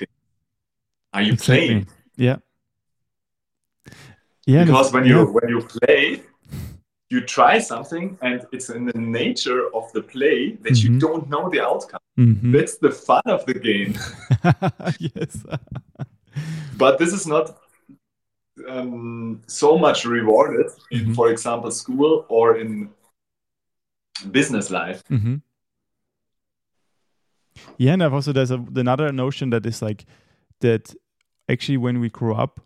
[1.14, 1.68] Are you Exactly.
[1.68, 1.88] playing?
[2.16, 2.38] Yeah.
[4.46, 4.66] Yeah.
[4.66, 5.24] Because when you yeah.
[5.26, 6.24] when you play,
[7.10, 10.84] you try something, and it's in the nature of the play that Mhm.
[10.84, 12.00] you don't know the outcome.
[12.18, 12.52] Mhm.
[12.52, 13.94] That's the fun of the game.
[15.16, 15.46] yes.
[16.78, 17.58] but this is not
[18.68, 21.16] um, so much rewarded in, Mhm.
[21.16, 22.90] for example, school or in
[24.32, 25.04] business life.
[25.08, 25.36] hmm
[27.78, 30.06] Yeah, and I've also there's a, another notion that is like
[30.62, 30.94] that
[31.50, 32.60] actually when we grow up,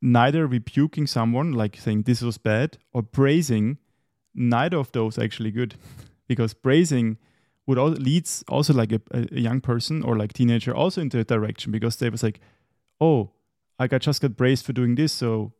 [0.00, 3.78] neither rebuking someone like saying this was bad or praising,
[4.34, 5.74] neither of those actually good,
[6.28, 7.18] because praising
[7.66, 11.18] would all leads also like a, a a young person or like teenager also into
[11.18, 12.40] a direction because they was like,
[13.00, 13.30] oh,
[13.78, 15.52] I got just got praised for doing this, so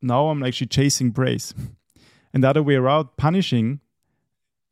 [0.00, 1.54] now I'm actually chasing praise,
[2.32, 3.80] and the other way around, punishing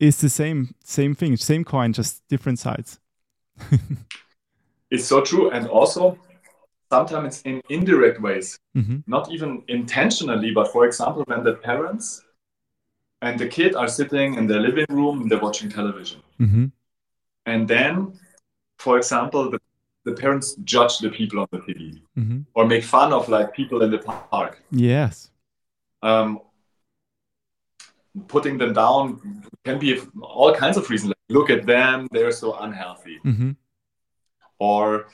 [0.01, 3.01] is the same same thing, same coin, just different sides.
[4.91, 6.19] It's so true, and also
[6.91, 10.51] sometimes it's in indirect ways, hmm not even intentionally.
[10.53, 12.23] But for example, when the parents
[13.23, 16.67] and the kid are sitting in their living room and they're watching television, hmm
[17.47, 18.19] and then,
[18.79, 19.59] for example, the,
[20.05, 23.83] the parents judge the people on the TV hmm or make fun of like people
[23.83, 24.63] in the park.
[24.71, 25.31] Yes.
[26.03, 26.41] um,
[28.27, 29.21] putting them down
[29.65, 31.09] can be all kinds of reasons.
[31.11, 33.19] Like, look at them; they're so unhealthy.
[33.23, 33.53] hmm
[34.59, 35.07] Or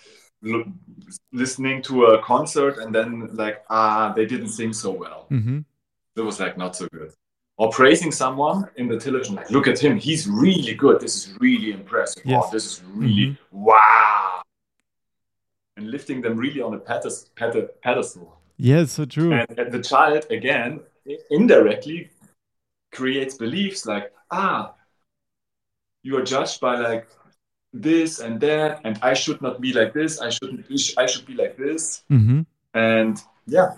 [1.32, 5.26] listening to a concert and then like, ah, they didn't sing so well.
[5.28, 5.60] hmm
[6.16, 7.10] It was like not so good.
[7.56, 11.00] Or praising someone in the television, like, look at him; he's really good.
[11.00, 12.22] This is really impressive.
[12.26, 12.44] Yes.
[12.46, 14.42] Oh, this is really wow.
[15.76, 18.40] And lifting them really on a pedest- ped- pedestal.
[18.56, 19.32] Yeah, so true.
[19.32, 20.80] and, and the child again
[21.30, 22.10] indirectly
[22.92, 24.72] creates beliefs like ah
[26.04, 27.06] you are judged by like
[27.74, 31.26] this and that and i should not be like this i shouldn't be, i should
[31.26, 33.72] be like this hmm and yeah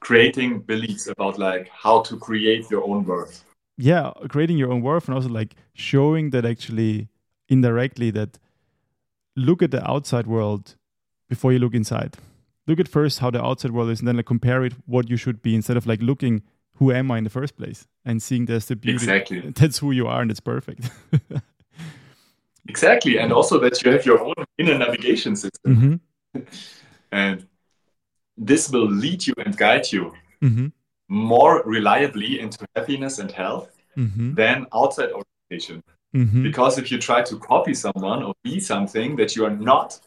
[0.00, 3.42] creating beliefs about like how to create your own worth
[3.76, 7.08] Yeah, creating your own worth and also like showing that actually
[7.48, 8.38] indirectly that
[9.34, 10.76] look at the outside world
[11.28, 12.16] before you look inside.
[12.66, 15.16] Look at first how the outside world is and then like compare it what you
[15.16, 16.42] should be instead of like looking
[16.78, 18.94] who am I in the first place and seeing there's the beauty.
[18.94, 20.90] exactly That's who you are and it's perfect.
[22.68, 26.00] exactly and also that you have your own inner navigation system
[26.34, 26.40] hmm
[27.12, 27.46] and
[28.36, 30.66] this will lead you and guide you hmm
[31.08, 35.80] more reliably into happiness and health hmm than outside orientation.
[36.12, 40.00] hmm Because if you try to copy someone or be something that you are not,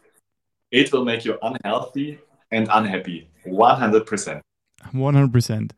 [0.70, 2.18] it will make you unhealthy
[2.50, 3.28] and unhappy.
[3.44, 4.42] 100%.
[4.92, 5.72] One hundred percent.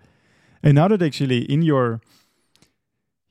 [0.62, 2.00] And now that actually in your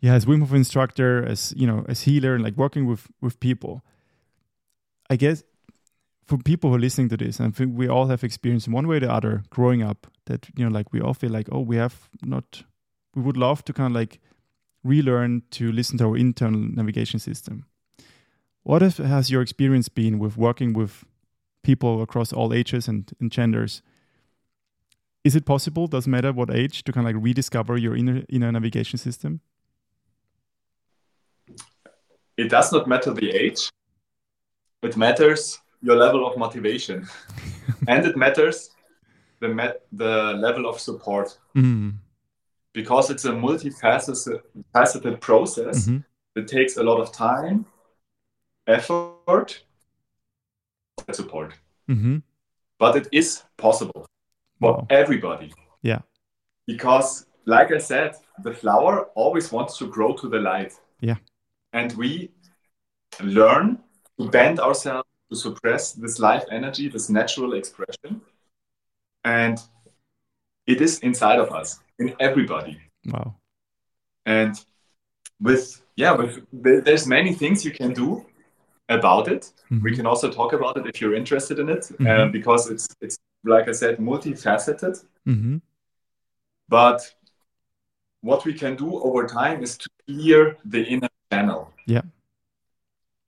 [0.01, 3.39] yeah, as Wim Hof instructor, as you know, as healer, and like working with with
[3.39, 3.83] people,
[5.09, 5.43] I guess
[6.25, 8.87] for people who are listening to this, I think we all have experienced in one
[8.87, 11.59] way or the other growing up that you know, like we all feel like, oh,
[11.59, 12.63] we have not,
[13.13, 14.19] we would love to kind of like
[14.83, 17.65] relearn to listen to our internal navigation system.
[18.63, 21.03] What has, has your experience been with working with
[21.63, 23.81] people across all ages and, and genders?
[25.23, 28.51] Is it possible, doesn't matter what age, to kind of like rediscover your inner inner
[28.51, 29.41] navigation system?
[32.41, 33.69] It does not matter the age,
[34.82, 37.08] it matters your level of motivation.
[37.88, 38.71] and it matters
[39.39, 41.93] the, met- the level of support Mm.
[42.73, 44.41] because it's a multifaceted
[44.73, 46.04] faceted process Mhm.
[46.36, 47.65] that takes a lot of time,
[48.67, 49.63] effort,
[51.08, 51.54] and support.
[51.88, 52.17] hmm
[52.80, 54.06] but it is possible
[54.60, 54.88] for Wow.
[54.89, 55.54] everybody.
[55.84, 56.01] Yeah.
[56.67, 58.12] Because, like I said,
[58.43, 60.73] the flower always wants to grow to the light.
[60.99, 61.17] Yeah.
[61.73, 62.31] And we
[63.21, 63.79] learn
[64.19, 68.21] to bend ourselves to suppress this life energy, this natural expression.
[69.23, 69.57] And
[70.67, 72.79] it is inside of us, in everybody.
[73.05, 73.36] Wow.
[74.25, 74.55] And
[75.39, 78.25] with, yeah, with, there's many things you can do
[78.89, 79.81] about it Mhm.
[79.84, 82.10] we can also talk about it if you're interested in it Mhm.
[82.10, 83.17] um, because it's it's
[83.53, 85.57] like i said multifaceted hmm
[86.67, 86.99] But
[88.21, 91.72] what we can do over time is to clear the inner channel.
[91.86, 92.02] Yeah.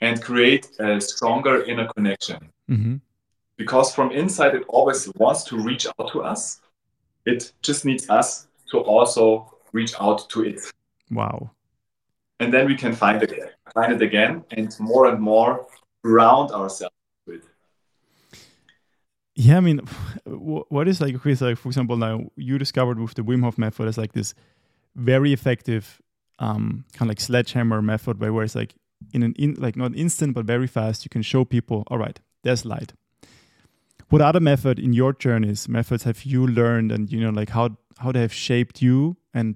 [0.01, 2.49] And create a stronger inner connection.
[2.69, 2.95] Mm-hmm.
[3.55, 6.59] Because from inside, it always wants to reach out to us.
[7.25, 10.59] It just needs us to also reach out to it.
[11.11, 11.51] Wow.
[12.39, 15.65] And then we can find it, find it again, and more and more
[16.03, 17.43] ground ourselves with.
[19.35, 19.79] Yeah, I mean,
[20.25, 23.87] what is like, okay, like, for example, now you discovered with the Wim Hof method
[23.87, 24.33] is like this
[24.95, 26.01] very effective
[26.39, 28.75] um, kind of like sledgehammer method where it's like
[29.13, 32.19] in an in, like not instant but very fast you can show people all right
[32.43, 32.93] there's light.
[34.09, 37.77] What other method in your journeys methods have you learned and you know like how
[37.97, 39.55] how they have shaped you and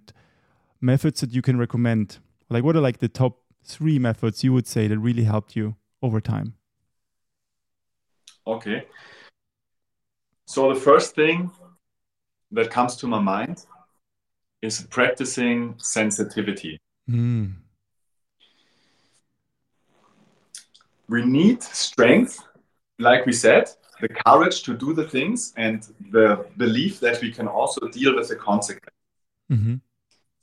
[0.82, 2.18] methods that you can recommend?
[2.50, 5.76] Like what are like the top three methods you would say that really helped you
[6.02, 6.56] over time?
[8.48, 8.86] Okay.
[10.46, 11.52] So the first thing
[12.52, 13.66] that comes to my mind
[14.62, 17.52] is practicing sensitivity mm.
[21.08, 22.40] we need strength
[23.00, 23.70] like we said
[24.02, 28.30] the courage to do the things and the belief that we can also deal with
[28.30, 28.94] the consequences.
[29.52, 29.76] Mm-hmm.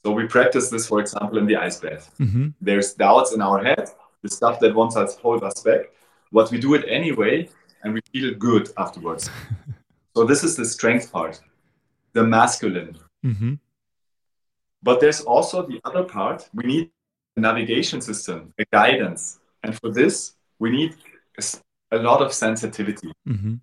[0.04, 2.10] So we practice this, for example, in the ice bath.
[2.20, 2.48] Mm-hmm.
[2.60, 3.88] There's doubts in our head,
[4.22, 5.90] the stuff that wants us hold us back,
[6.32, 7.48] but we do it anyway,
[7.82, 9.30] and we feel good afterwards.
[10.16, 11.40] so this is the strength part,
[12.12, 12.98] the masculine.
[13.24, 13.54] Mm-hmm.
[14.84, 16.48] But there's also the other part.
[16.54, 16.90] We need
[17.36, 20.94] a navigation system, a guidance, and for this we need
[21.90, 23.54] a lot of sensitivity mm-hmm.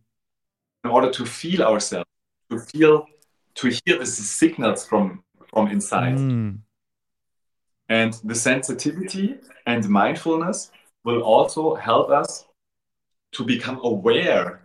[0.83, 2.09] in order to feel ourselves,
[2.49, 3.05] to feel,
[3.55, 6.17] to hear the signals from from inside.
[6.17, 6.59] Mm.
[7.89, 10.71] And the sensitivity and mindfulness
[11.03, 12.45] will also help us
[13.33, 14.60] to become aware,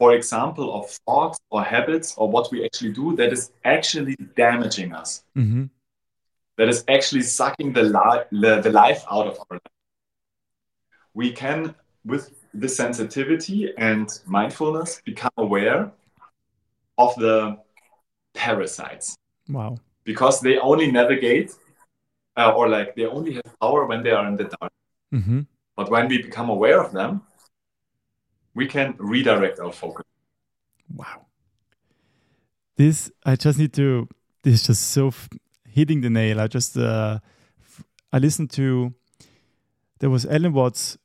[0.00, 4.94] for example, of thoughts or habits or what we actually do that is actually damaging
[4.94, 5.24] us.
[5.36, 5.64] Mm-hmm.
[6.56, 9.76] That is actually sucking the, li- the, the life out of our life.
[11.12, 11.74] We can,
[12.06, 15.92] with the sensitivity and mindfulness become aware
[16.96, 17.58] of the
[18.32, 19.14] parasites.
[19.50, 19.76] Wow.
[20.04, 21.52] Because they only navigate
[22.38, 24.72] uh, or like they only have power when they are in the dark.
[25.12, 25.40] Mm-hmm.
[25.76, 27.20] But when we become aware of them,
[28.60, 30.04] we can redirect our focus.
[30.94, 31.24] Wow.
[32.76, 34.06] This, I just need to,
[34.42, 35.14] this is just so
[35.66, 36.38] hitting the nail.
[36.38, 37.20] I just, uh,
[38.12, 38.92] I listened to,
[40.00, 40.98] there was Alan Watts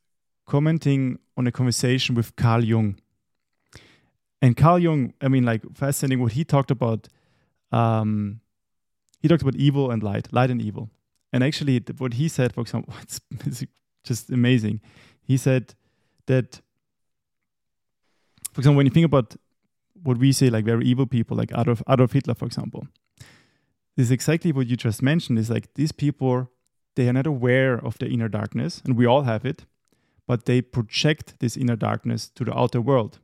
[0.46, 3.00] commenting on a conversation with Carl Jung.
[4.42, 7.08] And Carl Jung, I mean, like fascinating what he talked about.
[7.72, 8.42] Um,
[9.22, 10.90] he talked about evil and light, light and evil.
[11.32, 13.64] And actually, what he said, for example, it's, it's
[14.04, 14.82] just amazing.
[15.22, 15.74] He said
[16.26, 16.60] that,
[18.56, 19.36] for example, when you think about
[20.02, 22.88] what we say, like very evil people, like Adolf, Adolf Hitler, for example,
[23.98, 25.38] this is exactly what you just mentioned.
[25.38, 26.50] Is like these people,
[26.96, 29.66] they are not aware of their inner darkness, and we all have it
[30.28, 33.20] but they project this inner darkness to the outer world.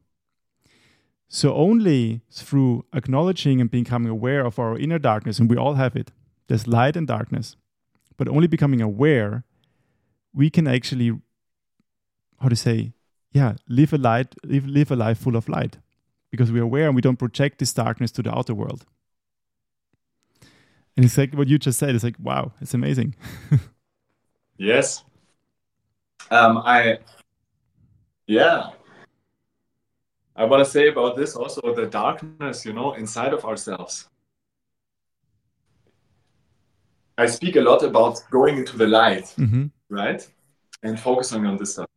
[1.28, 5.96] So, only through acknowledging and becoming aware of our inner darkness, and we all have
[5.96, 6.12] it,
[6.48, 7.56] there's light and darkness,
[8.18, 9.46] but only becoming aware,
[10.34, 11.18] we can actually,
[12.42, 12.94] how to say,
[13.32, 15.78] yeah, live a light, live, live a life full of light,
[16.32, 18.86] because we're aware and we don't project this darkness to the outer world.
[20.96, 21.96] And it's like what you just said.
[21.96, 23.16] It's like, wow, it's amazing.
[24.58, 25.04] yes,
[26.30, 27.00] um, I,
[28.28, 28.72] yeah,
[30.36, 34.08] I want to say about this also the darkness, you know, inside of ourselves.
[37.18, 39.68] I speak a lot about going into the light, mm-hmm.
[39.90, 40.28] right?
[40.84, 41.91] And focusing on this stuff.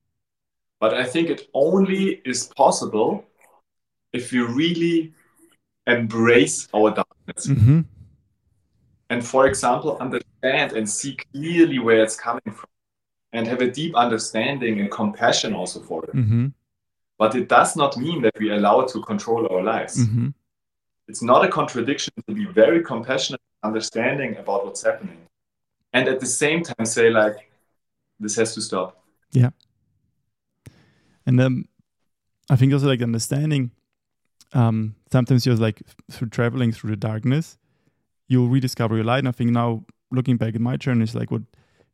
[0.85, 3.25] But I think it only is possible
[4.13, 5.15] if we really
[5.87, 7.47] embrace our darkness.
[7.47, 7.81] Mm-hmm.
[9.09, 12.69] And for example, understand and see clearly where it's coming from
[13.33, 16.15] and have a deep understanding and compassion also for it.
[16.15, 16.49] Mm-hmm.
[17.17, 19.97] But it does not mean that we allow it to control our lives.
[19.97, 20.29] Mm-hmm.
[21.09, 25.17] It's not a contradiction to be very compassionate, understanding about what's happening,
[25.95, 27.51] and at the same time say like,
[28.21, 29.03] this has to stop.
[29.33, 29.49] Yeah.
[31.27, 31.65] And um,
[32.51, 33.71] I think also like understanding.
[34.53, 37.59] Um, sometimes you're like through traveling through the darkness,
[38.29, 39.21] you'll rediscover your light.
[39.21, 41.43] And I think now looking back at my journey, is like what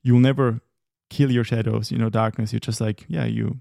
[0.02, 0.60] you'll never
[1.08, 2.52] kill your shadows, you know, darkness.
[2.52, 3.58] You're just like, yeah, you.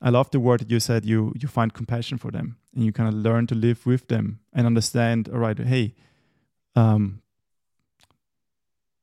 [0.00, 1.04] I love the word that you said.
[1.04, 4.38] You you find compassion for them, and you kind of learn to live with them
[4.52, 5.28] and understand.
[5.28, 5.94] All right, hey,
[6.76, 7.20] um,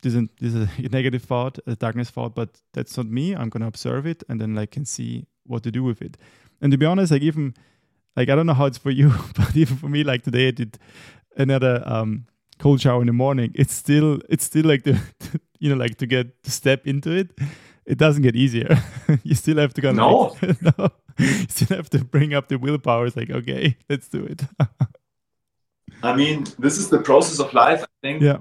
[0.02, 3.36] this is this is a negative thought, a darkness thought, but that's not me.
[3.36, 6.18] I'm gonna observe it, and then like can see what to do with it.
[6.62, 7.54] And to be honest, like even
[8.16, 10.52] like I don't know how it's for you, but even for me, like today I
[10.52, 10.78] did
[11.38, 12.26] another um
[12.60, 15.00] cold shower in the morning, it's still it's still like the
[15.60, 17.32] you know like to get to step into it.
[17.86, 18.82] It doesn't get easier.
[19.24, 19.92] you still have to go.
[19.92, 20.36] No.
[20.42, 20.90] Like, no.
[21.20, 23.06] You still have to bring up the willpower.
[23.06, 24.44] It's like okay, let's do it.
[26.04, 27.84] I mean, this is the process of life.
[27.84, 28.38] I think yeah.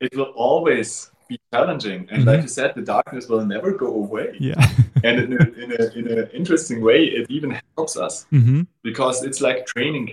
[0.00, 2.26] it will always be challenging, and Mhm.
[2.26, 4.36] like you said, the darkness will never go away.
[4.40, 4.54] Yeah.
[5.04, 8.62] And in a, in a in an interesting way, it even helps us mm-hmm.
[8.82, 10.04] because it's like training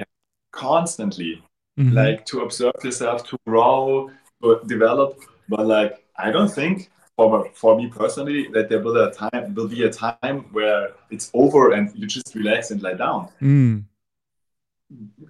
[0.52, 1.42] constantly.
[1.80, 1.94] Mhm.
[1.94, 4.10] like to observe yourself, to grow,
[4.42, 5.20] to develop.
[5.50, 9.68] But like, I don't think for for me personally that there will a time will
[9.68, 13.28] be a time where it's over and you just relax and lie down.
[13.42, 13.84] Mm.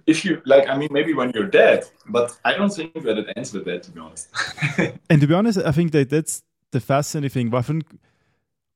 [0.06, 3.32] If you like, I mean, maybe when you're dead, but I don't think that it
[3.36, 3.82] ends with that.
[3.84, 4.28] To be honest.
[5.10, 6.42] And to be honest, I think that that's
[6.72, 7.54] the fascinating thing.
[7.54, 7.84] I think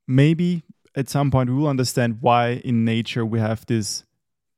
[0.06, 0.62] maybe
[0.94, 4.04] at some point we will understand why in nature we have this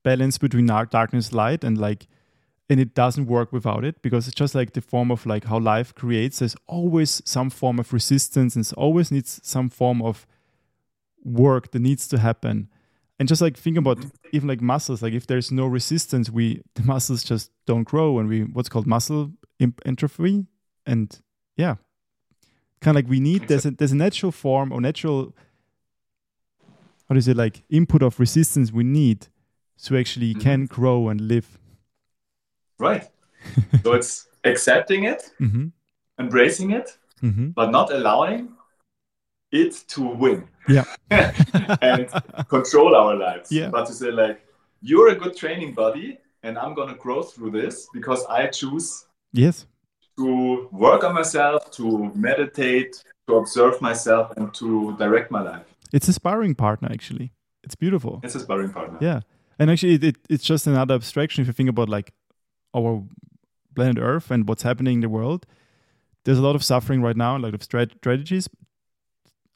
[0.03, 2.07] balance between dark, darkness, light, and like,
[2.69, 5.59] and it doesn't work without it because it's just like the form of like how
[5.59, 6.39] life creates.
[6.39, 10.27] There's always some form of resistance, and always needs some form of
[11.23, 12.69] work that needs to happen.
[13.23, 13.99] And just like think about
[14.33, 18.29] even like muscles, like if there's no resistance, we the muscles just don't grow, and
[18.29, 19.31] we what's called muscle
[19.87, 20.47] atrophy,
[20.87, 21.21] and
[21.57, 21.77] yeah,
[22.81, 25.37] kind of like we need there's a there's a natural form or natural
[27.09, 29.29] how does it like input of resistance we need
[29.85, 30.41] to actually Mhm.
[30.41, 31.61] can grow and live.
[32.79, 33.09] right.
[33.85, 35.69] So it's accepting it, mm-hmm.
[36.19, 37.51] embracing it, mm-hmm.
[37.51, 38.49] but not allowing
[39.53, 40.49] it to win.
[40.69, 40.85] Yeah.
[41.11, 42.09] and
[42.49, 43.53] control our lives.
[43.53, 43.69] Yeah.
[43.69, 44.45] But to say like,
[44.81, 49.67] you're a good training buddy, and I'm gonna grow through this because I choose yes.
[50.19, 55.67] to work on myself, to meditate, to observe myself, and to direct my life.
[55.93, 57.33] It's a sparring partner actually.
[57.63, 58.21] It's beautiful.
[58.25, 58.99] It's a sparring partner.
[59.01, 59.21] Yeah.
[59.59, 62.13] And actually it, it, it's just another abstraction if you think about like
[62.75, 63.05] our
[63.75, 65.47] planet Earth and what's happening in the world.
[66.25, 68.49] There's a lot of suffering right now, a lot of strategies.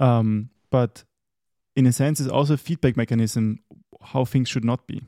[0.00, 1.04] Um, but
[1.74, 3.60] in a sense, it's also a feedback mechanism
[4.00, 5.02] how things should not be.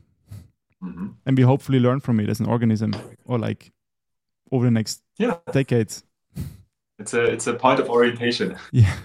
[0.82, 1.14] Mhm.
[1.26, 3.72] And we hopefully learn from it as an organism or like
[4.51, 5.39] over the next Yeah.
[5.53, 6.05] decades.
[6.99, 8.57] It's a it's a point of orientation.
[8.72, 8.97] Yeah.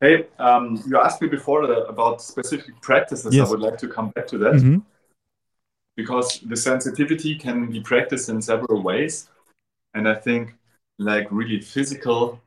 [0.00, 3.34] Hey, um, you asked me before uh, about specific practices.
[3.34, 3.46] Yes.
[3.46, 4.60] I would like to come back to that.
[4.60, 4.78] hmm
[5.94, 9.28] because the sensitivity can be practiced in several ways
[9.92, 10.54] and i think
[10.98, 12.40] like really physical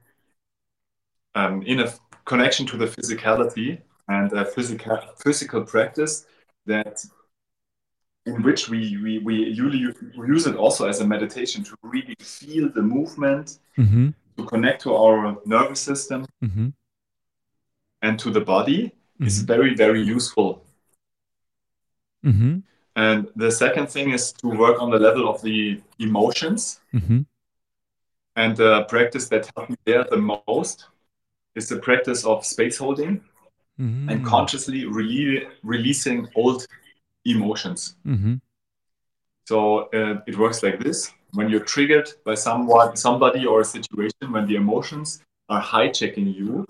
[1.35, 1.87] um, in a
[2.25, 6.25] connection to the physicality and a physical physical practice
[6.65, 7.03] that
[8.25, 9.77] in which we, we, we usually
[10.27, 14.93] use it also as a meditation to really feel the movement hmm to connect to
[14.93, 16.69] our nervous system hmm
[18.01, 20.61] and to the body is hmm very very useful.
[22.23, 22.59] Hmm
[22.97, 27.21] and the second thing is to work on the level of the emotions hmm
[28.37, 30.87] And the practice that helped me there the most
[31.55, 33.21] is the practice of space holding
[33.77, 36.65] hmm and consciously rele- releasing old
[37.25, 37.95] emotions.
[38.05, 38.35] hmm
[39.47, 44.31] So uh, it works like this: when you're triggered by someone, somebody, or a situation,
[44.31, 46.65] when the emotions are hijacking you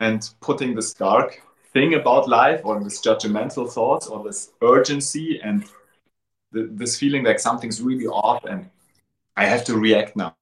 [0.00, 1.40] and putting this dark
[1.72, 5.64] thing about life, or this judgmental thoughts, or this urgency, and
[6.54, 8.70] th- this feeling like something's really off, and
[9.36, 10.34] I have to react now.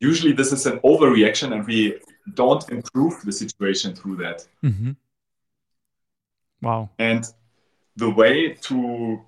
[0.00, 1.98] Usually, this is an overreaction, and we
[2.32, 4.46] don't improve the situation through that.
[4.62, 4.92] hmm
[6.62, 6.88] Wow.
[6.98, 7.24] And
[7.96, 9.20] the way to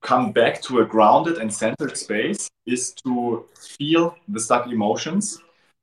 [0.00, 3.44] come back to a grounded and centered space is to
[3.78, 5.38] feel the stuck emotions.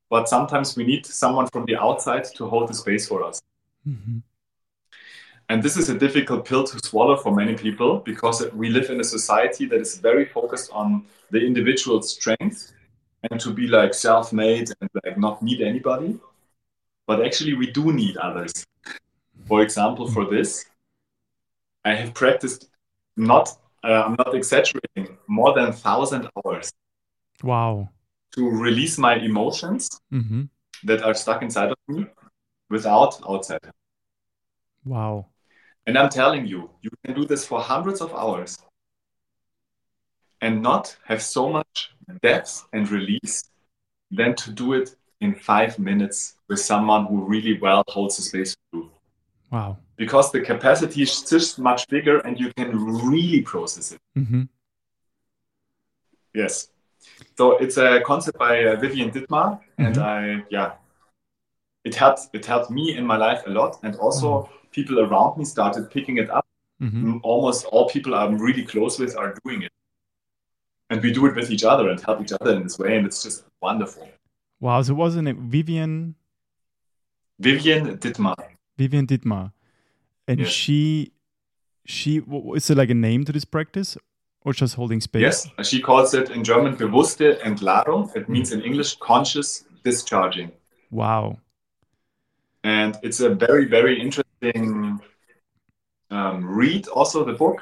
[0.10, 3.40] But sometimes we need someone from the outside to hold the space for us.
[3.84, 4.20] hmm
[5.50, 9.00] And this is a difficult pill to swallow for many people because we live in
[9.00, 12.72] a society that is very focused on the individual strength
[13.32, 16.20] and to be like self made and like not need anybody.
[17.10, 18.54] But actually, we do need others.
[19.48, 20.64] For example, for this,
[21.84, 22.70] I have practiced
[23.18, 23.50] not,
[23.84, 26.72] uh, I'm not exaggerating, more than thousand hours
[27.42, 27.90] Wow.
[28.36, 30.44] to release my emotions hmm
[30.84, 32.06] that are stuck inside of me
[32.70, 33.66] without outside.
[34.86, 35.26] Wow.
[35.88, 38.56] And I'm telling you, you can do this for hundreds of hours
[40.42, 41.90] and not have so much
[42.22, 43.50] depth and release
[44.12, 48.56] than to do it in five minutes with someone who really well holds the space
[48.74, 48.90] you.
[49.52, 49.78] Wow.
[49.98, 52.70] Because the capacity is just much bigger and you can
[53.10, 54.00] really process it.
[54.18, 54.44] Mm-hmm.
[56.34, 56.70] Yes.
[57.38, 60.02] So it's a concept by uh, Vivien Dittmar, and Mhm.
[60.02, 60.74] I yeah,
[61.84, 65.46] it helped it helped me in my life a lot, and also people around me
[65.46, 66.46] started picking it up.
[66.80, 69.72] hmm Almost all people I'm really close with are doing it.
[70.92, 73.06] and we do it with each other and help each other in this way, and
[73.06, 74.10] it's just wonderful.
[74.60, 74.82] Wow.
[74.82, 76.16] So wasn't it Vivien?
[77.40, 78.36] Vivien Dittmar.
[78.78, 79.52] Vivien Dittmar,
[80.28, 80.50] and Yes.
[80.50, 81.12] she,
[81.86, 82.22] she
[82.56, 83.98] is there like a name to this practice,
[84.44, 85.22] or just holding space?
[85.22, 88.14] Yes, she calls it in German bewusste Entladung.
[88.16, 90.52] It means in English conscious discharging.
[90.92, 91.40] Wow.
[92.64, 95.00] And it's a very, very interesting
[96.12, 97.62] um, read, also the book.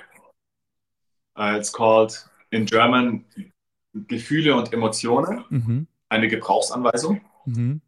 [1.36, 2.18] Uh, it's called
[2.52, 3.24] in German
[4.08, 5.82] Gefühle und Emotionen, Mm-hmm.
[6.10, 7.22] Eine Gebrauchsanweisung.
[7.48, 7.82] Mm-hmm.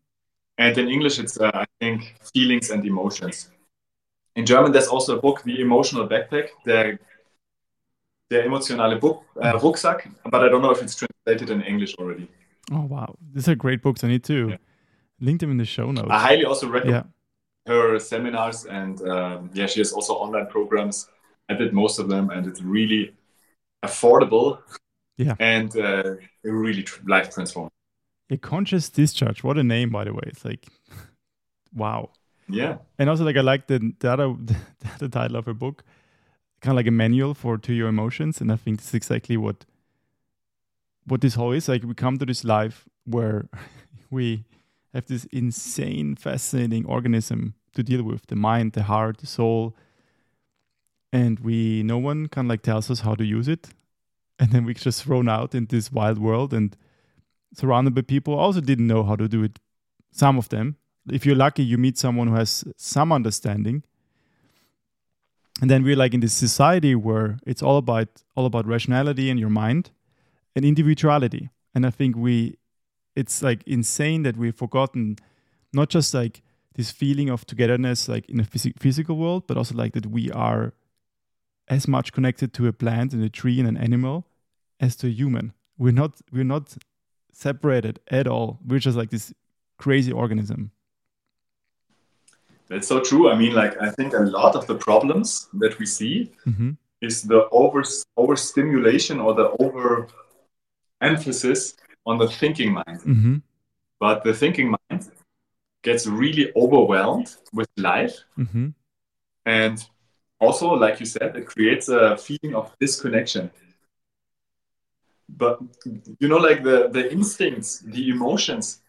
[0.57, 3.49] And in English, it's, uh, I think, feelings and emotions.
[4.35, 6.99] In German, there's also a book, The Emotional Backpack, der,
[8.29, 12.27] der emotionale Book, uh, Rucksack, but I don't know if it's translated in English already.
[12.71, 14.03] Oh wow, these are great books.
[14.03, 14.57] I need to Yeah.
[15.19, 16.09] link them in the show notes.
[16.09, 17.05] I highly also recommend
[17.65, 17.73] yeah.
[17.73, 21.09] her seminars, and um, yeah, she has also online programs.
[21.49, 23.15] I did most of them, and it's really
[23.83, 24.59] affordable.
[25.17, 25.35] Yeah.
[25.39, 27.71] And uh, really tr- life transforming.
[28.29, 29.43] A conscious discharge.
[29.43, 30.23] What a name, by the way.
[30.27, 30.67] It's like,
[31.73, 32.11] wow.
[32.47, 32.77] Yeah.
[32.97, 34.35] And also, like, I like the, the other
[34.99, 35.83] the title of her book,
[36.61, 38.41] kind of like a manual for to your emotions.
[38.41, 39.65] And I think this is exactly what
[41.05, 41.67] what this whole is.
[41.67, 43.49] Like, we come to this life where
[44.11, 44.45] we
[44.93, 49.75] have this insane, fascinating organism to deal with: the mind, the heart, the soul.
[51.11, 53.69] And we, no one kind of like tells us how to use it,
[54.37, 56.77] and then we're just thrown out in this wild world and
[57.53, 59.59] surrounded by people also didn't know how to do it.
[60.11, 60.77] Some of them,
[61.11, 63.83] if you're lucky, you meet someone who has some understanding.
[65.61, 69.39] And then we're like in this society where it's all about all about rationality and
[69.39, 69.91] your mind
[70.55, 71.49] and individuality.
[71.75, 72.57] And I think we
[73.15, 75.17] it's like insane that we've forgotten
[75.73, 76.41] not just like
[76.75, 80.31] this feeling of togetherness like in a phys- physical world, but also like that we
[80.31, 80.73] are
[81.67, 84.25] as much connected to a plant and a tree and an animal
[84.79, 85.53] as to a human.
[85.77, 86.77] We're not we're not
[87.31, 88.59] separated at all.
[88.65, 89.33] We're just like this
[89.77, 90.71] crazy organism.
[92.67, 93.31] That's so true.
[93.31, 96.71] I mean, like, I think a lot of the problems that we see hmm
[97.01, 97.81] is the over
[98.17, 100.09] overstimulation or the over
[101.01, 103.01] emphasis on the thinking mind.
[103.01, 103.37] hmm
[103.99, 105.09] But the thinking mind
[105.81, 108.15] gets really overwhelmed with life.
[108.35, 108.69] hmm
[109.45, 109.77] And
[110.39, 113.49] also, like you said, it creates a feeling of disconnection.
[115.37, 115.59] But
[116.19, 118.81] you know, like the, the instincts, the emotions,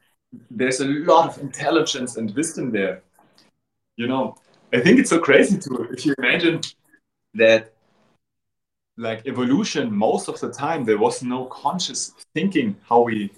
[0.50, 3.02] there's a lot of intelligence and wisdom there.
[3.96, 4.36] You know,
[4.72, 6.60] I think it's so crazy to if you imagine
[7.34, 7.72] that
[8.96, 13.30] like evolution, most of the time there was no conscious thinking how we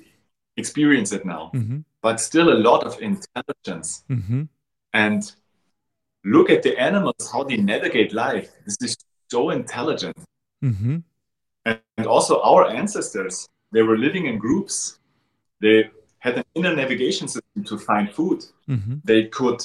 [0.57, 4.05] experience it now, hmm but still a lot of intelligence.
[4.09, 4.43] Hmm
[4.95, 5.33] and
[6.25, 8.51] look at the animals how they navigate life.
[8.65, 8.97] This is
[9.31, 10.17] so intelligent.
[10.61, 10.99] Hmm
[11.65, 14.99] and, and also our ancestors they were living in groups.
[15.61, 18.45] They had an inner navigation system to find food.
[18.67, 19.61] Hmm they could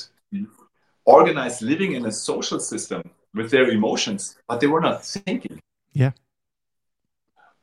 [1.06, 3.02] organize living in a social system
[3.34, 5.62] with their emotions but they were not thinking.
[5.93, 6.12] Yeah.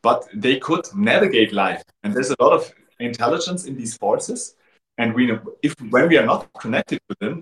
[0.02, 1.82] but they could navigate life.
[2.02, 4.54] And there's a lot of intelligence in these forces.
[4.98, 5.22] And we
[5.62, 7.34] if when we are not connected to them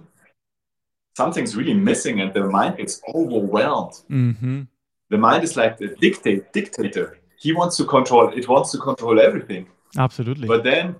[1.16, 3.94] something's really missing and the mind gets overwhelmed.
[4.08, 4.62] Hmm
[5.12, 7.06] the mind is like the dictate dictator
[7.44, 9.64] he wants to control it wants to control everything
[10.06, 10.48] Absolutely.
[10.48, 10.96] but then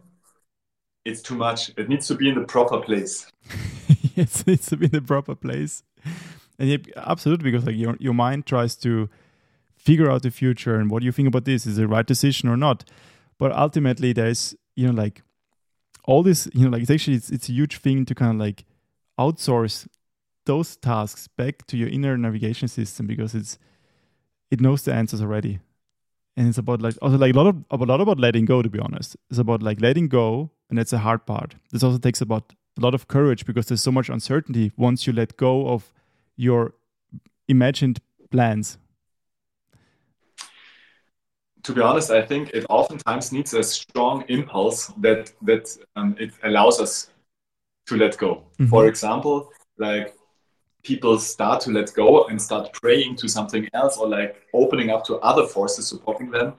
[1.05, 3.15] it's too much it needs to be in the proper place
[4.17, 5.83] it needs to be in the proper place.
[6.59, 9.09] And yeah, absolutely, because like your your mind tries to
[9.77, 11.67] figure out the future and what do you think about this?
[11.67, 12.85] Is it the right decision or not?
[13.39, 15.23] But ultimately, there's you know like
[16.05, 18.39] all this you know like it's actually it's, it's a huge thing to kind of
[18.39, 18.65] like
[19.19, 19.87] outsource
[20.45, 23.59] those tasks back to your inner navigation system because it's
[24.53, 25.59] it knows the answers already.
[26.37, 28.69] And it's about like also like a lot of a lot about letting go to
[28.71, 29.17] be honest.
[29.31, 31.57] It's about like letting go and that's a hard part.
[31.73, 35.13] This also takes about a lot of courage because there's so much uncertainty once you
[35.13, 35.93] let go of
[36.37, 36.75] your
[37.49, 38.01] imagined
[38.31, 38.79] plans.
[41.65, 46.33] To be honest i think it oftentimes needs a strong impulse that that um, it
[46.43, 47.11] allows us
[47.87, 48.43] to let go.
[48.59, 48.69] Mhm.
[48.69, 50.15] for example like
[50.83, 55.05] people start to let go and start praying to something else or like opening up
[55.05, 56.55] to other forces supporting them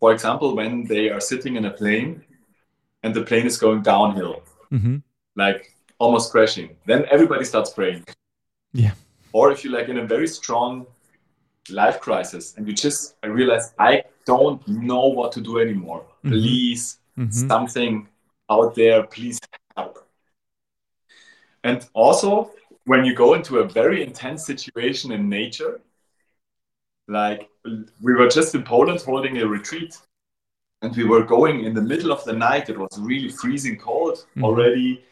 [0.00, 2.22] for example when they are sitting in a plane
[3.02, 4.96] and the plane is going downhill hmm
[5.34, 8.04] like almost crashing then everybody starts praying
[8.72, 8.94] Yeah.
[9.32, 10.86] or if you're like in a very strong
[11.70, 16.04] life crisis and you just realize I don't know what to do anymore.
[16.24, 16.30] Mhm.
[16.30, 18.08] Please, hmm something
[18.50, 19.38] out there, please
[19.76, 19.98] help.
[21.64, 22.50] And also,
[22.86, 25.80] when you go into a very intense situation in nature,
[27.08, 27.48] like
[28.00, 29.98] we were just in Poland holding a retreat
[30.82, 32.70] and we were going in the middle of the night.
[32.70, 34.44] It was really freezing cold mm-hmm.
[34.44, 35.04] already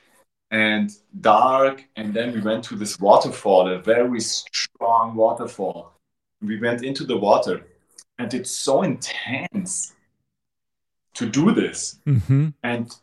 [0.53, 1.85] and dark.
[1.97, 5.93] And then we went to this waterfall, a very strong waterfall.
[6.41, 7.67] We went into the water
[8.19, 9.95] and it's so intense
[11.15, 11.99] to do this.
[12.07, 12.51] Mm-hmm.
[12.63, 12.95] And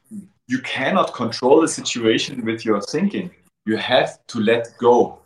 [0.48, 3.32] you cannot control the situation with your thinking.
[3.66, 5.20] You have to let go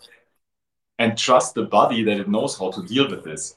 [1.00, 3.56] and trust the body that it knows how to deal with this.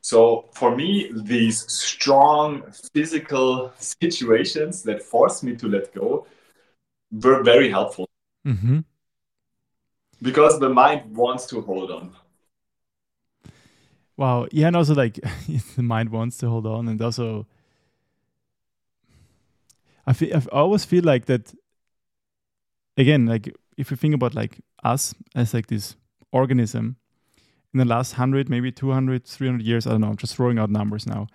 [0.00, 6.26] So for me, these strong physical situations that force me to let go
[7.10, 8.08] were very helpful.
[8.46, 8.80] Mm-hmm.
[10.20, 12.14] Because the mind wants to hold on.
[14.16, 14.46] Wow.
[14.52, 15.14] Yeah, and also like
[15.76, 17.46] the mind wants to hold on, and also
[20.06, 21.54] I feel I always feel like that.
[22.96, 25.96] Again, like if you think about like us as like this
[26.32, 26.96] organism
[27.72, 30.70] in the last 100 maybe 200 300 years i don't know i'm just throwing out
[30.70, 31.26] numbers now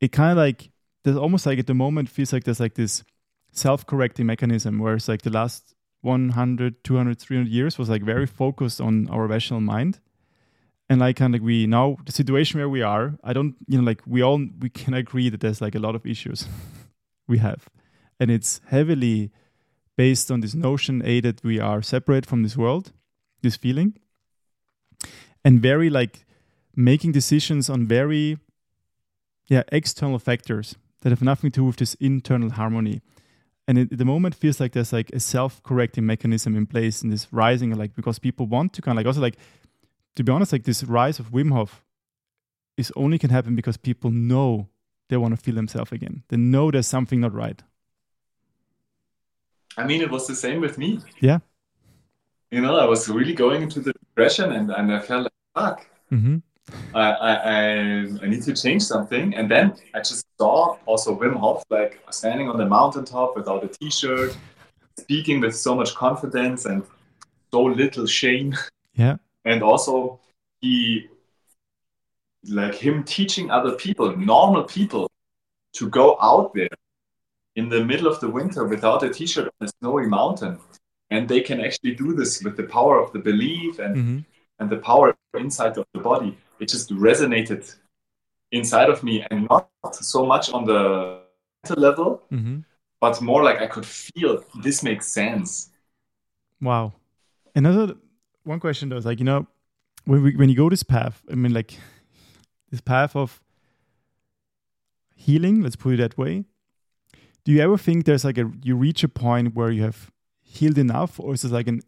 [0.00, 0.70] it kind of like
[1.04, 3.04] there's almost like at the moment feels like there's like this
[3.52, 8.80] self-correcting mechanism where it's like the last 100 200 300 years was like very focused
[8.80, 10.00] on our rational mind.
[10.90, 13.78] And like kind of like we now the situation where we are i don't you
[13.78, 16.46] know like we all we can agree that there's like a lot of issues
[17.28, 17.68] we have.
[18.20, 19.32] And it's heavily
[19.96, 22.92] based on this notion a that we are separate from this world
[23.42, 23.94] this feeling
[25.44, 26.24] and very like
[26.74, 28.38] making decisions on very
[29.46, 33.02] yeah external factors that have nothing to do with this internal harmony.
[33.68, 37.32] And at the moment feels like there's like a self-correcting mechanism in place in this
[37.32, 39.36] rising like because people want to kind of like also like
[40.16, 41.84] to be honest like this rise of wim hof
[42.76, 44.68] is only can happen because people know
[45.08, 46.24] they want to feel themselves again.
[46.28, 47.62] They know there's something not right
[49.76, 51.38] i mean it was the same with me yeah
[52.54, 55.86] you know, I was really going into the depression and, and I felt like, fuck,
[56.12, 56.36] mm-hmm.
[56.94, 57.34] I, I,
[58.22, 59.34] I, need to change something.
[59.34, 63.68] And then I just saw also Wim Hof, like standing on the mountaintop without a
[63.68, 64.36] t shirt,
[64.96, 66.84] speaking with so much confidence and
[67.50, 68.54] so little shame.
[68.94, 69.16] Yeah.
[69.46, 70.20] And also,
[70.62, 71.08] he,
[72.48, 75.10] like him teaching other people, normal people,
[75.74, 76.76] to go out there
[77.56, 80.58] in the middle of the winter without a t shirt on a snowy mountain
[81.10, 84.18] and they can actually do this with the power of the belief and mm-hmm.
[84.58, 87.74] and the power inside of the body it just resonated
[88.52, 91.20] inside of me and not so much on the
[91.62, 92.58] mental level mm-hmm.
[93.00, 95.70] but more like i could feel this makes sense
[96.60, 96.92] wow
[97.54, 97.94] another
[98.44, 99.46] one question though is like you know
[100.04, 101.78] when we, when you go this path i mean like
[102.70, 103.40] this path of
[105.14, 106.44] healing let's put it that way
[107.44, 110.78] do you ever think there's like a you reach a point where you have healed
[110.78, 111.82] enough or is this like an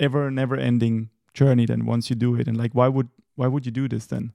[0.00, 2.48] ever never ending journey then once you do it?
[2.48, 4.32] And like why would why would you do this then?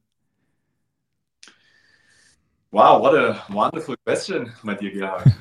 [2.72, 5.34] Wow what a wonderful question my dear Gerhard.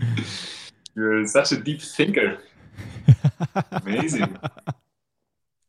[0.94, 2.38] You're such a deep thinker.
[3.72, 4.38] Amazing.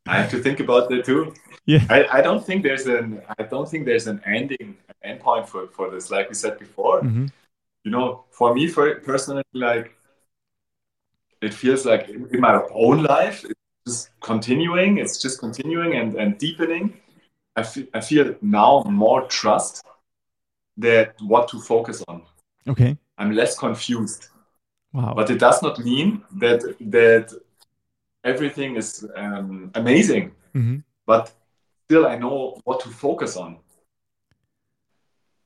[0.08, 1.34] I have to think about that too.
[1.66, 1.84] Yeah.
[1.90, 5.68] I, I don't think there's an i don't think there's an ending an endpoint for
[5.68, 7.02] for this like we said before.
[7.02, 7.28] Mm -hmm.
[7.86, 9.96] You know for me for personally like
[11.46, 14.98] it feels like in my own life, it's just continuing.
[14.98, 16.98] It's just continuing and, and deepening.
[17.56, 19.84] I feel, I feel now more trust
[20.78, 22.24] that what to focus on.
[22.68, 22.98] Okay.
[23.18, 24.30] I'm less confused.
[24.92, 25.14] Wow.
[25.16, 27.32] But it does not mean that that
[28.24, 30.32] everything is um, amazing.
[30.56, 30.78] Mm-hmm.
[31.06, 31.32] But
[31.86, 33.58] still, I know what to focus on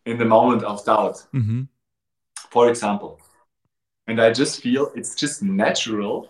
[0.06, 1.26] in the moment of doubt.
[1.34, 1.64] Mm-hmm.
[2.50, 3.20] For example,
[4.10, 6.28] and i just feel it's just natural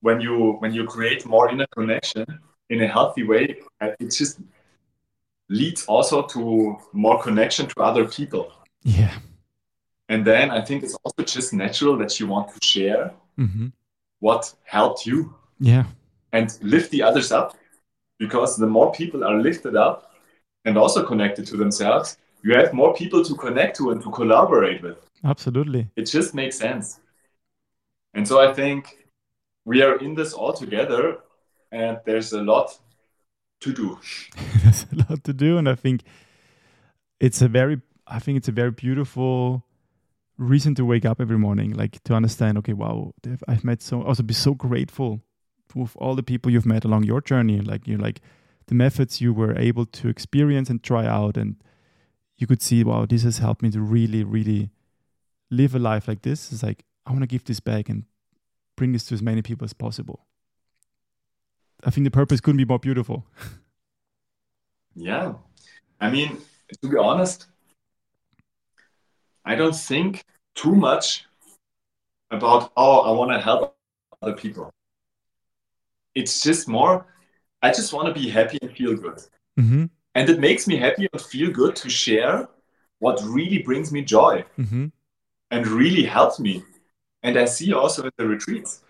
[0.00, 2.24] when you when you create more inner connection
[2.70, 4.40] in a healthy way it just
[5.48, 8.52] leads also to more connection to other people.
[8.82, 9.14] Yeah.
[10.10, 13.68] And then i think it's also just natural that you want to share mm-hmm.
[14.20, 15.34] what helped you.
[15.58, 15.84] Yeah.
[16.32, 17.56] And lift the others up
[18.18, 20.12] because the more people are lifted up
[20.66, 24.82] and also connected to themselves you have more people to connect to and to collaborate
[24.82, 27.00] with absolutely it just makes sense
[28.14, 29.08] and so I think
[29.64, 31.18] we are in this all together,
[31.70, 32.78] and there's a lot
[33.60, 33.98] to do.
[34.62, 36.02] there's a lot to do, and I think
[37.20, 39.64] it's a very, I think it's a very beautiful
[40.38, 43.12] reason to wake up every morning, like to understand, okay, wow,
[43.46, 45.20] I've met so, also be so grateful
[45.74, 48.20] with all the people you've met along your journey, like you like
[48.68, 51.56] the methods you were able to experience and try out, and
[52.38, 54.70] you could see, wow, this has helped me to really, really
[55.50, 56.52] live a life like this.
[56.52, 58.04] is like I want to give this back and
[58.76, 60.26] bring this to as many people as possible.
[61.84, 63.26] I think the purpose couldn't be more beautiful.
[64.98, 65.34] Yeah.
[66.00, 66.38] I mean,
[66.82, 67.46] to be honest,
[69.44, 70.24] I don't think
[70.54, 71.24] too much
[72.30, 73.76] about, oh, I want to help
[74.20, 74.70] other people.
[76.14, 77.06] It's just more,
[77.62, 79.22] I just want to be happy and feel good.
[79.58, 79.84] Mm-hmm.
[80.16, 82.48] And it makes me happy and feel good to share
[82.98, 84.86] what really brings me joy Mm-hmm.
[85.50, 86.62] And really helps me.
[87.22, 88.80] And I see also at the retreats,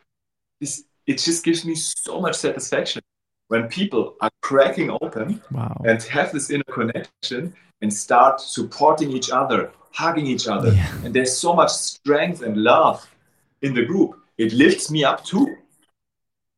[0.61, 3.03] this, it just gives me so much satisfaction
[3.49, 5.81] when people are cracking open Wow.
[5.87, 10.73] and have this inner connection and start supporting each other, hugging each other.
[10.73, 11.05] Yeah.
[11.05, 13.09] And there's so much strength and love
[13.63, 14.19] in the group.
[14.37, 15.57] It lifts me up too.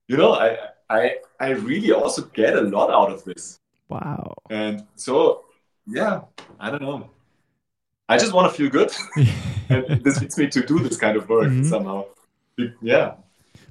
[0.09, 0.57] You know, I
[0.89, 3.61] I I really also get a lot out of this.
[3.89, 4.35] Wow.
[4.51, 5.45] And so
[5.87, 6.23] yeah,
[6.59, 7.11] I don't know.
[8.13, 8.91] I just want to feel good.
[9.69, 11.65] and this leads me to do this kind of work Mhm.
[11.65, 12.05] somehow.
[12.83, 13.15] Yeah.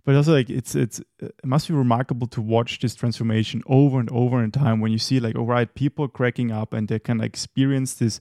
[0.06, 4.10] but also like it's it's it must be remarkable to watch this transformation over and
[4.12, 7.22] over in time when you see like all right people cracking up and they can
[7.22, 8.20] experience this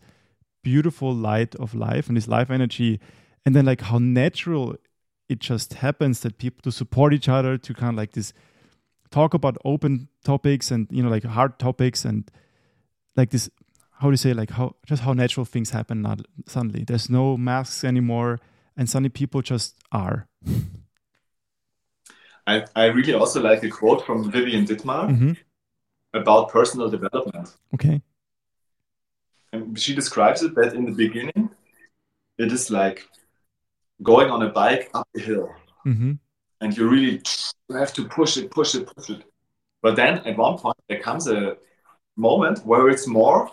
[0.62, 3.00] beautiful light of life and this life energy
[3.46, 4.74] and then like how natural
[5.28, 8.32] it just happens that people to support each other to kind of like this
[9.10, 12.30] talk about open topics and you know like hard topics and
[13.16, 13.48] like this
[13.98, 16.84] how do you say like how just how natural things happen now suddenly.
[16.84, 18.38] There's no masks anymore
[18.76, 20.28] and suddenly people just are.
[22.46, 25.32] I, I really also like a quote from Vivien Dittmar hmm
[26.14, 27.54] about personal development.
[27.74, 28.00] okay.
[29.52, 31.50] And she describes it that in the beginning,
[32.38, 33.06] it is like
[34.02, 36.12] going on a bike up a hill, hmm
[36.60, 37.20] and you really
[37.70, 39.22] have to push it, push it, push it.
[39.82, 41.56] But then at one point, there comes a
[42.16, 43.50] moment where it's more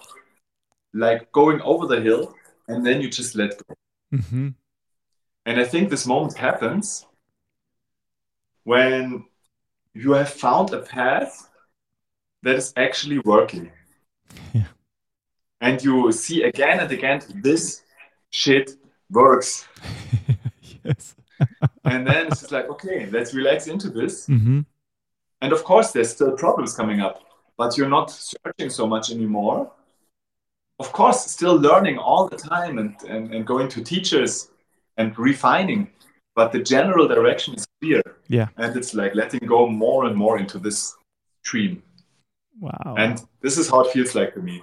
[0.95, 2.33] like going over the hill,
[2.67, 3.75] and then you just let go.
[4.11, 4.49] hmm
[5.45, 7.05] And I think this moment happens
[8.63, 9.25] when
[9.93, 11.49] you have found a path
[12.43, 13.71] that is actually working.
[14.53, 14.67] Yeah.
[15.61, 17.83] And you see again and again, this
[18.31, 18.71] shit
[19.11, 19.67] works.
[20.83, 21.15] yes.
[21.83, 24.25] And then it's just like, okay, let's relax into this.
[24.27, 24.61] hmm
[25.41, 27.21] And of course, there's still problems coming up,
[27.57, 29.71] but you're not searching so much anymore.
[30.79, 34.49] Of course, still learning all the time and, and, and going to teachers
[34.97, 35.89] and refining,
[36.35, 38.01] but the general direction is clear.
[38.27, 38.47] Yeah.
[38.57, 40.95] And it's like letting go more and more into this
[41.43, 41.81] stream.
[42.59, 42.95] Wow.
[42.97, 44.61] And this is how it feels like to me.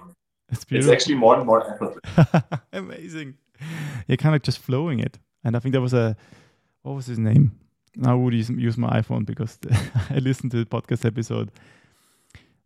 [0.51, 1.99] it's It's actually more and more effortless.
[2.73, 3.35] Amazing.
[4.07, 5.17] You're kind of just flowing it.
[5.43, 6.15] And I think there was a,
[6.83, 7.59] what was his name?
[7.95, 9.57] Now I would use, use my iPhone because
[10.09, 11.51] I listened to the podcast episode.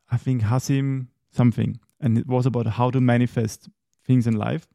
[0.09, 1.79] I think Hasim something.
[1.99, 3.69] And it was about how to manifest
[4.05, 4.67] things in life.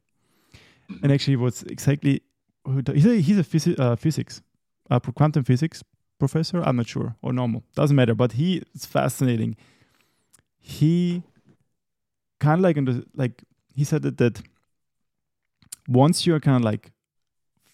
[1.01, 2.21] And actually, what's exactly,
[2.93, 4.41] he's a, he's a physi- uh, physics,
[4.91, 5.83] uh, quantum physics
[6.19, 6.61] professor.
[6.61, 7.63] I'm not sure, or normal.
[7.75, 8.13] Doesn't matter.
[8.13, 9.55] But he is fascinating.
[10.59, 11.23] He
[12.39, 13.43] kind of like, in the, like,
[13.73, 14.41] he said that, that
[15.87, 16.91] once you're kind of like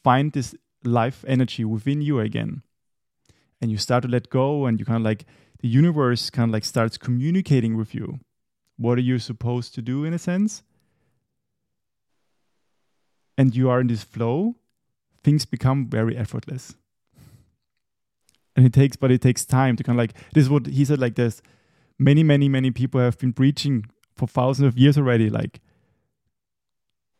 [0.04, 2.62] find this life energy within you again
[3.62, 5.26] and you start to let go and you kind of like
[5.60, 8.20] the universe kind of like starts communicating with you
[8.80, 10.64] what are you supposed to do in a sense
[13.38, 14.56] and you are in this flow
[15.24, 16.76] things become very effortless
[18.56, 20.86] and it takes but it takes time to kind of like this is what he
[20.86, 21.42] said like there's
[21.98, 25.60] many many many people have been preaching for thousands of years already like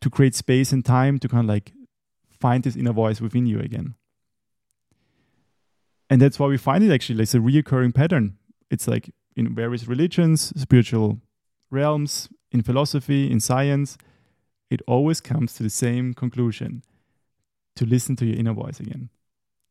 [0.00, 1.72] to create space and time to kind of like
[2.28, 3.94] find this inner voice within you again.
[6.08, 8.38] And that's why we find it actually like it's a reoccurring pattern.
[8.70, 11.20] It's like in various religions, spiritual
[11.70, 13.96] realms, in philosophy, in science,
[14.70, 16.82] it always comes to the same conclusion
[17.76, 19.10] to listen to your inner voice again.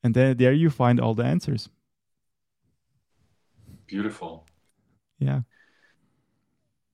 [0.03, 1.69] And then there you find all the answers.
[3.87, 4.45] Beautiful.
[5.19, 5.41] Yeah.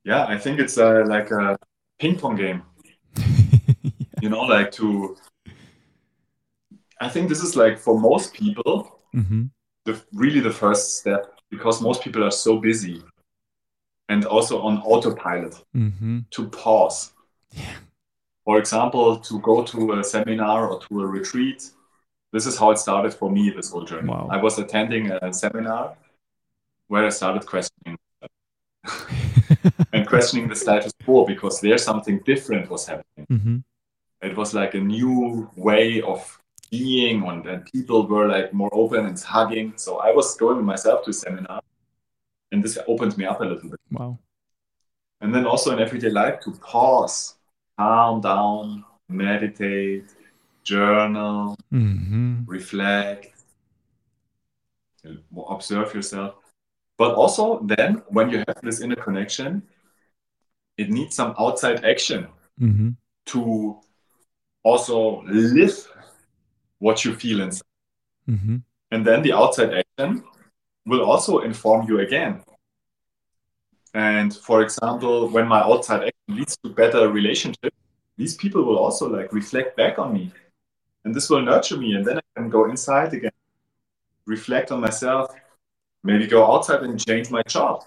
[0.04, 1.58] Yeah, I think it's uh, like a
[2.00, 2.64] ping pong game.
[4.22, 5.18] You know, like to.
[7.00, 9.46] I think this is like for most people, hmm
[9.86, 13.04] the really the first step because most people are so busy
[14.10, 17.14] and also on autopilot hmm to pause.
[17.52, 17.76] Yeah.
[18.46, 21.72] For example, to go to a seminar or to a retreat.
[22.32, 24.10] This is how it started for me, this whole journey.
[24.10, 24.28] Wow.
[24.30, 25.96] I was attending a seminar
[26.88, 27.98] where I started questioning
[29.94, 33.26] and questioning the status quo because there something different was happening.
[33.30, 33.58] hmm
[34.22, 36.20] It was like a new way of
[36.72, 39.74] being, and, and people were like more open and hugging.
[39.78, 41.62] So I was going myself to a seminar,
[42.56, 43.80] and this opens me up a little bit.
[43.92, 44.18] Wow.
[45.20, 47.36] And then also in everyday life to pause,
[47.78, 50.06] calm down, meditate,
[50.64, 53.34] journal, hmm reflect,
[55.48, 56.36] observe yourself.
[56.98, 59.64] But also then when you have this inner connection,
[60.78, 62.28] it needs some outside action
[62.58, 62.92] hmm
[63.32, 63.82] to
[64.64, 65.76] also live
[66.80, 67.68] what you feel inside.
[68.26, 68.58] hmm
[68.92, 70.24] And then the outside action
[70.86, 72.45] will also inform you again.
[73.96, 77.74] And for example, when my outside action leads to better relationship,
[78.18, 80.34] these people will also like reflect back on me.
[81.06, 81.96] And this will nurture me.
[81.96, 83.32] And then I can go inside again,
[84.26, 85.34] reflect on myself,
[86.04, 87.86] maybe go outside and change my job.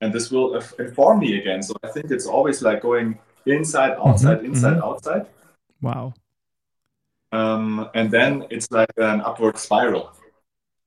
[0.00, 1.62] And this will inform me again.
[1.62, 4.84] So I think it's always like going inside, outside, Mhm, inside, mhm.
[4.84, 5.26] outside.
[5.82, 6.14] Wow.
[7.32, 10.12] Um, and then it's like an upward spiral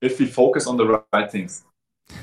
[0.02, 1.64] if we focus on the right things.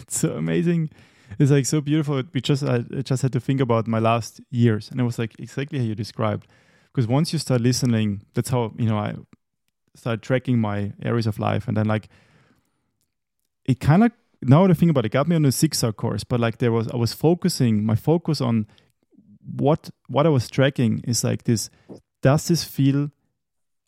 [0.03, 0.91] It's so amazing.
[1.39, 2.23] It's like so beautiful.
[2.33, 5.39] We just I just had to think about my last years, and it was like
[5.39, 6.47] exactly how you described.
[6.93, 9.15] Because once you start listening, that's how you know I
[9.95, 12.09] started tracking my areas of life, and then like
[13.65, 14.13] it kind of
[14.43, 16.25] now that I think about it, got me on a zigzag course.
[16.25, 18.67] But like there was, I was focusing my focus on
[19.45, 21.71] what what I was tracking is like this.
[22.23, 23.11] Does this feel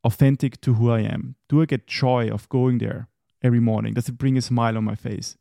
[0.05, 1.37] authentic to who I am?
[1.49, 3.09] Do I get joy of going there
[3.43, 3.95] every morning?
[3.95, 5.37] Does it bring a smile on my face?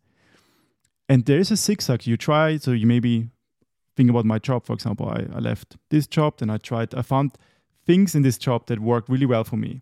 [1.12, 2.56] And there is a zigzag you try.
[2.56, 3.28] So you maybe
[3.98, 5.10] think about my job, for example.
[5.10, 7.34] I, I left this job, then I tried, I found
[7.86, 9.82] things in this job that worked really well for me.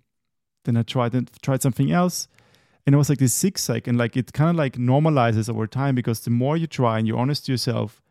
[0.65, 2.27] Then I tried and tried something else.
[2.87, 5.93] And it was like this zigzag, and like it kind of like normalizes over time
[5.93, 8.01] because the more you try and you're honest to yourself,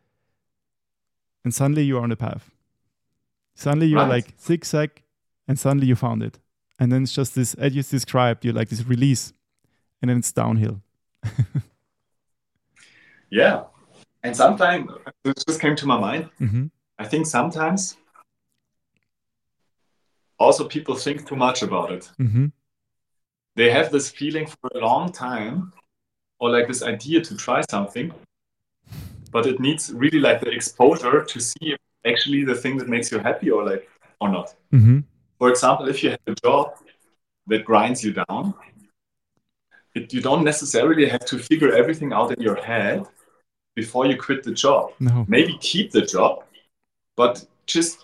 [1.43, 2.53] and suddenly you're on the path.
[3.57, 4.25] Suddenly you're Right.
[4.27, 5.03] like zigzag,
[5.49, 6.39] and suddenly you found it.
[6.79, 9.33] And then it's just this, as you described, you're like this release,
[10.01, 10.81] and then it's downhill.
[13.31, 13.65] Yeah.
[14.23, 14.91] And sometimes
[15.25, 16.31] this just came to my mind.
[16.39, 16.67] hmm
[17.01, 17.97] I think sometimes
[20.39, 22.11] also people think too much about it.
[22.17, 22.47] hmm
[23.57, 25.73] They have this feeling for a long time
[26.41, 28.13] or like this idea to try something,
[29.33, 33.11] but it needs really like the exposure to see if actually the thing that makes
[33.13, 33.89] you happy or like
[34.21, 34.55] or not.
[34.71, 35.01] hmm
[35.39, 36.67] For example, if you have a job
[37.47, 38.55] that grinds you down,
[39.95, 43.07] it, you don't necessarily have to figure everything out in your head
[43.83, 44.83] before you quit the job.
[45.09, 45.25] No.
[45.29, 46.33] Maybe keep the job,
[47.21, 47.35] but
[47.75, 47.95] just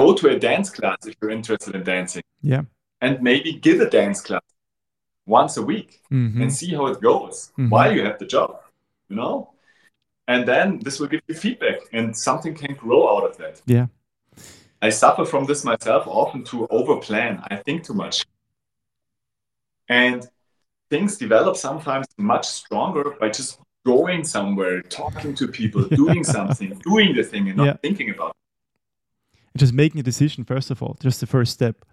[0.00, 2.62] go to a dance class if you're interested in dancing Yeah.
[3.04, 4.46] and maybe give a dance class
[5.38, 7.70] once a week hmm and see how it goes Mhm.
[7.74, 8.50] while you have the job,
[9.10, 9.34] you know?
[10.32, 13.56] And then this will give you feedback and something can grow out of that.
[13.76, 13.86] Yeah.
[14.86, 17.34] I suffer from this myself often to overplan.
[17.52, 18.16] I think too much.
[19.88, 20.20] And
[20.92, 23.52] things develop sometimes much stronger by just
[23.84, 27.76] going somewhere, talking to people, doing something, doing the thing and not Yeah.
[27.82, 29.58] thinking about it.
[29.58, 31.84] just making a decision first of all just the first step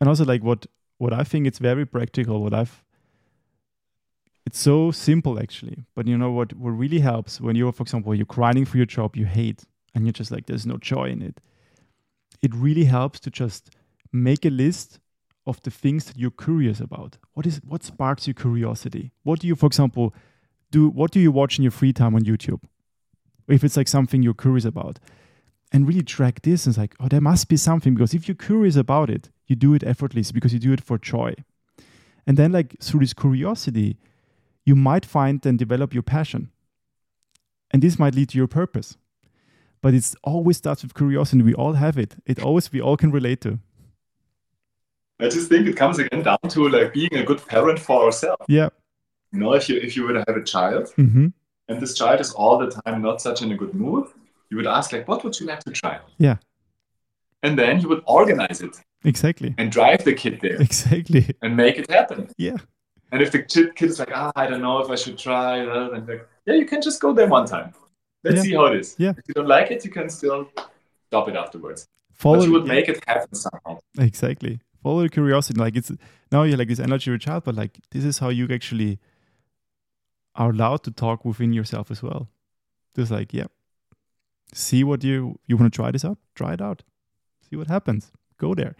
[0.00, 0.66] and also like what
[0.98, 2.82] what i think it's very practical what i've
[4.46, 8.14] it's so simple actually but you know what what really helps when you're for example
[8.14, 9.64] you're grinding for your job you hate
[9.94, 11.40] and you're just like there's no joy in it
[12.42, 13.70] it really helps to just
[14.12, 14.98] make a list
[15.46, 19.46] of the things that you're curious about what is what sparks your curiosity what do
[19.46, 20.14] you for example
[20.76, 22.62] do what do you watch in your free time on youtube?
[23.48, 24.98] If it's like something you're curious about.
[25.72, 28.44] And really track this and it's like oh there must be something because if you're
[28.50, 31.34] curious about it you do it effortlessly because you do it for joy.
[32.26, 33.96] And then like through this curiosity
[34.64, 36.50] you might find and develop your passion.
[37.70, 38.96] And this might lead to your purpose.
[39.82, 41.42] But it always starts with curiosity.
[41.42, 42.16] We all have it.
[42.26, 43.58] It always we all can relate to.
[45.20, 48.44] I just think it comes again down to like being a good parent for ourselves.
[48.48, 48.68] yeah
[49.36, 51.26] You know, if you if you were to have a child hmm
[51.68, 54.04] and this child is all the time not such in a good mood,
[54.50, 55.98] you would ask like, what would you like to try?
[56.16, 56.36] Yeah.
[57.42, 61.76] And then you would organize it exactly and drive the kid there exactly and make
[61.78, 62.28] it happen.
[62.38, 62.56] yeah
[63.12, 65.52] And if the kid kid is like, ah, I don't know if I should try,
[65.64, 67.68] then like, yeah, you can just go there one time.
[68.24, 68.42] Let's Yeah.
[68.46, 68.88] see how it is.
[69.04, 69.12] Yeah.
[69.20, 70.40] If you don't like it, you can still
[71.08, 71.80] stop it afterwards.
[72.12, 72.76] follow but you would yeah.
[72.76, 73.74] make it happen somehow.
[73.98, 74.54] Exactly.
[74.82, 75.58] Follow the curiosity.
[75.66, 75.92] Like it's
[76.32, 78.92] now you're like this energy of a child, but like this is how you actually
[80.36, 82.28] are allowed to talk within yourself as well.
[82.94, 83.46] Just like, yeah.
[84.54, 86.18] See what you you want to try this out?
[86.34, 86.82] Try it out.
[87.50, 88.12] See what happens.
[88.38, 88.74] Go there.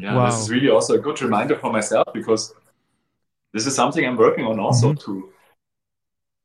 [0.00, 0.26] Yeah, Wow.
[0.26, 2.54] this is really also a good reminder for myself because
[3.52, 5.00] this is something I'm working on also Mhm.
[5.04, 5.32] to,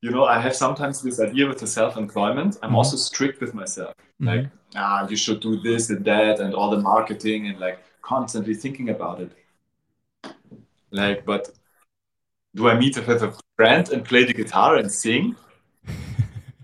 [0.01, 2.57] you know, I have sometimes this idea with the self-employment.
[2.63, 2.75] I'm Mhm.
[2.77, 3.93] also strict with myself.
[4.19, 4.25] Mhm.
[4.27, 8.55] Like, ah, you should do this and that and all the marketing and like constantly
[8.55, 9.31] thinking about it.
[10.91, 11.51] Like, but
[12.55, 15.35] do I meet with a friend and play the guitar and sing?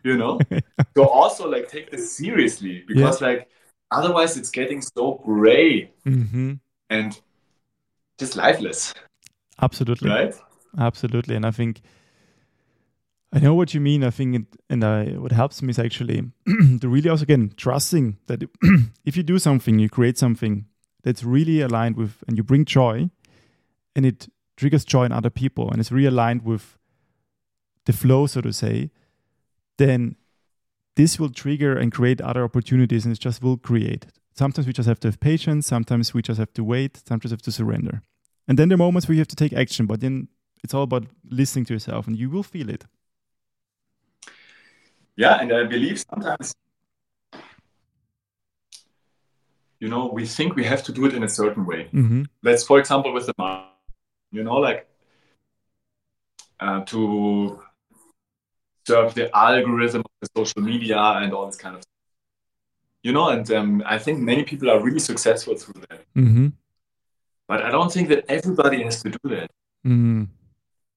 [0.03, 0.39] You know?
[0.97, 3.47] so also like take this seriously because like
[3.91, 6.53] otherwise it's getting so gray hmm
[6.89, 7.19] and
[8.17, 8.93] just lifeless,
[9.61, 10.09] Absolutely.
[10.09, 10.33] right?
[10.77, 11.35] Absolutely.
[11.35, 11.81] And I think
[13.33, 14.03] I know what you mean.
[14.03, 16.23] I think, it, and I, what helps me is actually
[16.81, 18.43] to really also again trusting that
[19.05, 20.65] if you do something, you create something
[21.03, 23.09] that's really aligned with, and you bring joy,
[23.95, 24.27] and it
[24.57, 26.77] triggers joy in other people, and it's realigned with
[27.85, 28.91] the flow, so to say,
[29.77, 30.17] then
[30.95, 34.07] this will trigger and create other opportunities, and it just will create.
[34.33, 35.65] Sometimes we just have to have patience.
[35.67, 37.01] Sometimes we just have to wait.
[37.07, 38.01] Sometimes have to surrender.
[38.47, 40.27] And then there are moments where you have to take action, but then
[40.63, 42.85] it's all about listening to yourself, and you will feel it.
[45.15, 46.55] Yeah, and I believe sometimes,
[49.79, 51.89] you know, we think we have to do it in a certain way.
[51.93, 52.23] Mm-hmm.
[52.43, 53.33] Let's, for example, with the
[54.31, 54.87] you know, like
[56.59, 57.61] uh, to
[58.85, 61.93] serve the algorithm of the social media and all this kind of stuff.
[63.03, 66.01] You know, and um, I think many people are really successful through that.
[66.15, 66.47] Mm-hmm.
[67.47, 69.49] But I don't think that everybody has to do that.
[69.85, 70.23] Mm-hmm.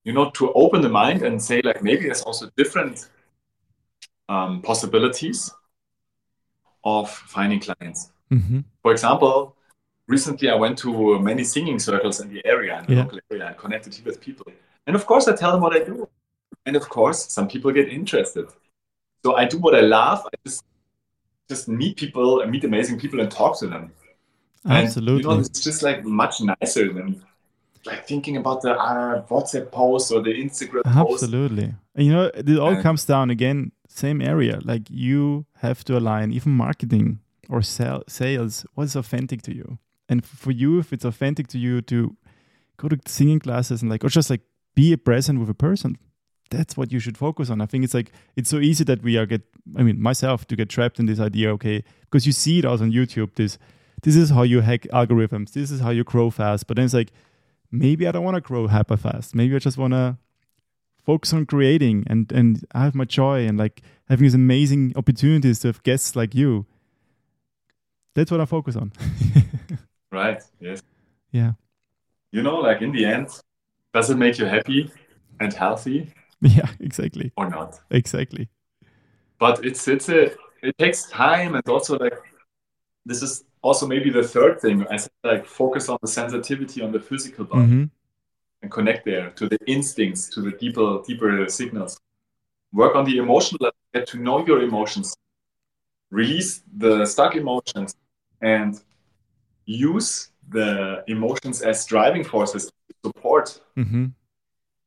[0.04, 3.08] You know, to open the mind and say, like, maybe there's also different
[4.28, 5.52] um, possibilities
[6.82, 8.10] of finding clients.
[8.32, 8.60] Mm-hmm.
[8.82, 9.56] For example,
[10.16, 10.90] recently I went to
[11.30, 13.02] many singing circles in the area, in the Yeah.
[13.04, 14.46] local area, and connected with people.
[14.86, 15.96] And of course, I tell them what I do.
[16.66, 18.46] And of course, some people get interested.
[19.24, 20.18] So I do what I love.
[20.32, 20.60] I just
[21.52, 23.84] just meet people and meet amazing people and talk to them.
[24.64, 25.22] And, Absolutely.
[25.22, 27.08] you know, it's just like much nicer than
[27.88, 31.22] like thinking about the uh, WhatsApp post or the Instagram post.
[31.24, 31.68] Absolutely.
[31.96, 33.58] And you know, it all And- comes down again,
[33.88, 34.56] same area.
[34.72, 39.78] Like you have to align even marketing or sell, sales, what's authentic to you.
[40.10, 42.16] And for you, if it's authentic to you to
[42.76, 44.42] go to singing classes and like, or just like
[44.74, 45.96] be present with a person,
[46.50, 47.60] that's what you should focus on.
[47.60, 49.42] I think it's like, it's so easy that we are get,
[49.78, 52.84] I mean, myself to get trapped in this idea, okay, because you see it also
[52.84, 53.56] on YouTube, this,
[54.02, 56.66] this is how you hack algorithms, this is how you grow fast.
[56.66, 57.12] But then it's like,
[57.70, 59.34] maybe I don't want to grow hyper fast.
[59.34, 60.18] Maybe I just want to
[61.04, 65.60] focus on creating and and I have my joy and like having these amazing opportunities
[65.60, 66.66] to have guests like you.
[68.14, 68.92] That's what I focus on.
[70.10, 70.42] Right.
[70.60, 70.82] Yes.
[71.32, 71.52] yeah.
[72.32, 73.28] You know, like in the end,
[73.92, 74.90] does it make you happy
[75.40, 77.32] and healthy Yeah, exactly.
[77.36, 77.80] or not?
[77.90, 78.48] Exactly.
[79.38, 80.32] But it's it's a
[80.62, 82.14] it takes time and also like
[83.06, 84.86] this is also maybe the third thing.
[84.90, 87.84] I said like focus on the sensitivity on the physical body hmm
[88.62, 91.98] and connect there to the instincts, to the deeper deeper signals.
[92.72, 95.16] Work on the emotional level, get to know your emotions,
[96.10, 97.94] release the stuck emotions,
[98.40, 98.80] and
[99.70, 102.72] use the emotions as driving forces to
[103.04, 104.06] support hmm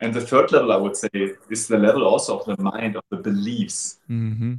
[0.02, 1.10] And the third level, I would say,
[1.50, 4.00] is the level also of the mind, of the beliefs.
[4.08, 4.56] hmm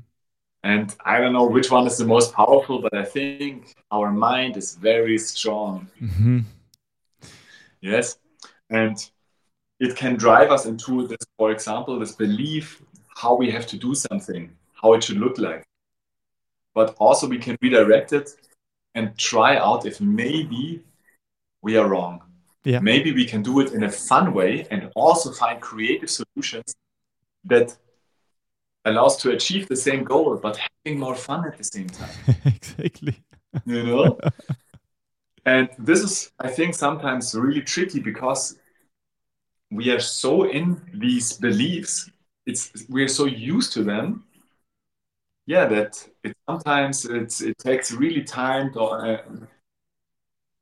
[0.63, 4.57] And I don't know which one is the most powerful, but I think our mind
[4.57, 5.89] is very strong.
[5.99, 6.41] hmm
[7.81, 8.17] Yes.
[8.71, 8.97] And
[9.81, 12.83] it can drive us into this, for example, this belief
[13.23, 14.51] how we have to do something,
[14.81, 15.65] how it should look like.
[16.75, 18.31] But also, we can redirect it
[18.95, 20.83] and try out if maybe
[21.63, 22.23] we are wrong.
[22.65, 22.81] Yeah.
[22.81, 26.75] Maybe we can do it in a fun way and also find creative solutions
[27.45, 27.77] that
[28.85, 32.11] allows to achieve the same goal, but having more fun at the same time
[32.45, 33.23] exactly.
[33.67, 34.19] you know
[35.47, 38.59] and this is i think sometimes really tricky because
[39.71, 42.11] we are so in these beliefs
[42.47, 44.25] it's we are so used to them
[45.47, 49.23] yeah that it sometimes it's it takes really time to, uh,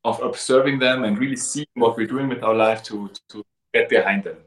[0.05, 3.43] of observing them and really seeing what we're doing with our life to to
[3.73, 4.37] get behind them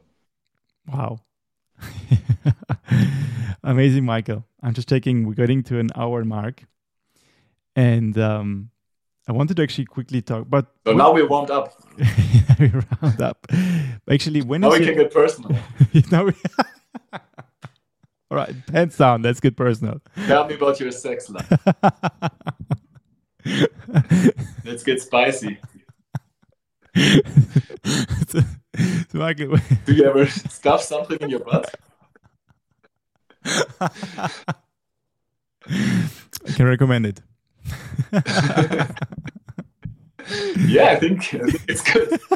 [0.93, 1.19] Wow.
[3.63, 4.45] Amazing, Michael.
[4.63, 5.27] I'm just checking.
[5.27, 6.63] We're getting to an hour mark,
[7.75, 8.69] and um,
[9.27, 10.45] I wanted to actually quickly talk.
[10.49, 11.73] But so now we're warmed up
[12.59, 12.67] we
[13.01, 13.45] round up.
[14.09, 15.51] Actually, when now we your- can get personal
[16.11, 16.33] now we-
[18.29, 19.21] All right, pants down.
[19.21, 20.01] Let's get personal.
[20.25, 21.49] tell me about your sex life
[24.65, 25.57] let's get spicy
[28.27, 28.39] so,
[29.09, 29.55] so Michael,
[29.85, 31.73] do you ever stuff something in your butt
[35.69, 37.21] I can recommend it.
[40.65, 42.19] yeah, I think, I think it's good.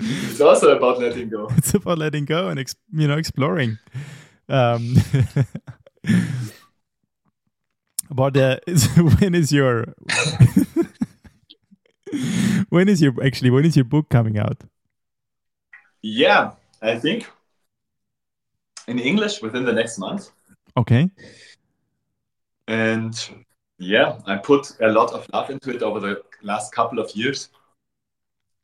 [0.00, 1.48] it's also about letting go.
[1.56, 3.78] it's about letting go and you know exploring.
[4.48, 4.96] Um,
[8.10, 8.58] about uh,
[9.18, 9.94] when is your
[12.68, 14.62] when is your actually when is your book coming out?
[16.02, 17.26] Yeah, I think
[18.86, 20.30] in English within the next month.
[20.76, 21.10] Okay.
[22.68, 23.14] And
[23.78, 27.50] yeah, I put a lot of love into it over the last couple of years.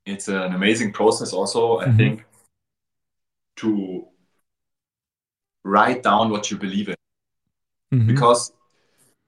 [0.05, 1.97] It's an amazing process, also, I Mhm.
[1.97, 2.25] think,
[3.57, 4.09] to
[5.65, 6.97] write down what you believe in
[7.93, 8.07] Mhm.
[8.09, 8.53] because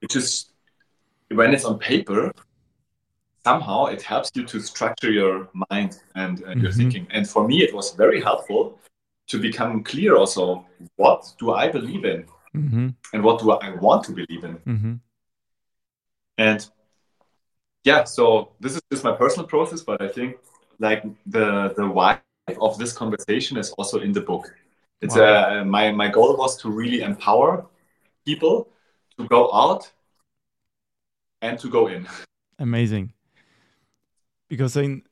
[0.01, 0.53] it just
[1.31, 2.33] when it's on paper
[3.45, 6.77] somehow it helps you to structure your mind and, and your Mhm.
[6.77, 8.79] thinking and for me it was very helpful
[9.29, 10.67] to become clear also
[10.97, 12.95] what do i believe in Mhm.
[13.13, 15.01] and what do i want to believe in Mhm.
[16.39, 16.69] and
[17.85, 20.37] yeah so this is just my personal process but i think
[20.79, 22.21] like the the why
[22.61, 24.53] of this conversation is also in the book
[25.01, 25.61] it's Wow.
[25.61, 27.67] uh, my my goal was to really empower
[28.25, 28.69] people
[29.17, 29.91] to go out
[31.43, 32.07] and to go in
[32.59, 33.13] Amazing.
[34.49, 35.03] Because in,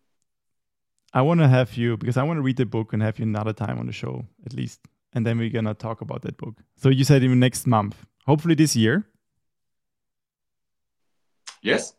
[1.13, 3.25] I want to have you because I want to read the book and have you
[3.25, 4.81] another time on the show at least,
[5.13, 6.55] and then we're gonna talk about that book.
[6.77, 9.05] So you said even next month, hopefully this year.
[11.63, 11.95] Yes.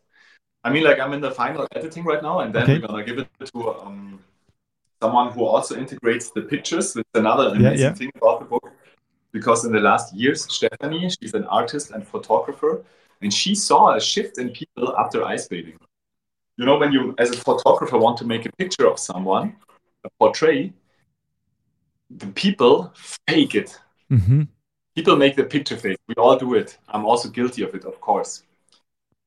[0.64, 2.78] I mean, like I'm in the final editing right now, and then Okay.
[2.78, 4.18] we're gonna give it to um,
[5.02, 6.96] someone who also integrates the pictures.
[6.96, 7.94] It's another Yeah, amazing yeah.
[8.00, 8.72] thing about the book,
[9.32, 12.82] because in the last years, Stephanie, she's an artist and photographer,
[13.20, 15.78] and she saw a shift in people after ice bathing.
[16.56, 19.56] You know, when you, as a photographer, want to make a picture of someone,
[20.04, 20.72] a portrait,
[22.10, 22.92] the people
[23.28, 23.70] fake it.
[24.10, 24.42] Mm-hmm.
[24.94, 25.98] People make the picture fake.
[26.06, 26.78] We all do it.
[26.88, 28.44] I'm also guilty of it, of course.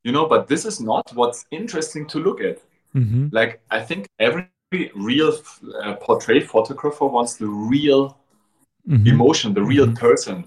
[0.08, 2.58] You know, but this is not what's interesting to look at.
[2.96, 3.28] Mm-hmm.
[3.38, 4.48] Like, I think every
[4.96, 5.32] real
[5.84, 8.02] uh, portrait photographer wants the real
[8.88, 9.08] Mm-hmm.
[9.16, 10.00] emotion, the real Mhm.
[10.06, 10.38] person.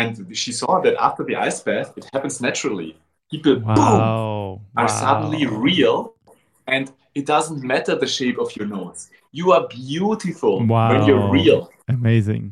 [0.00, 2.90] And she saw that after the ice bath, it happens naturally.
[3.32, 4.60] People, boom, Wow.
[4.76, 5.98] are suddenly real,
[6.74, 6.84] and
[7.18, 9.00] it doesn't matter the shape of your nose.
[9.38, 10.56] You are beautiful
[10.92, 11.60] when you're real.
[11.88, 12.42] Amazing.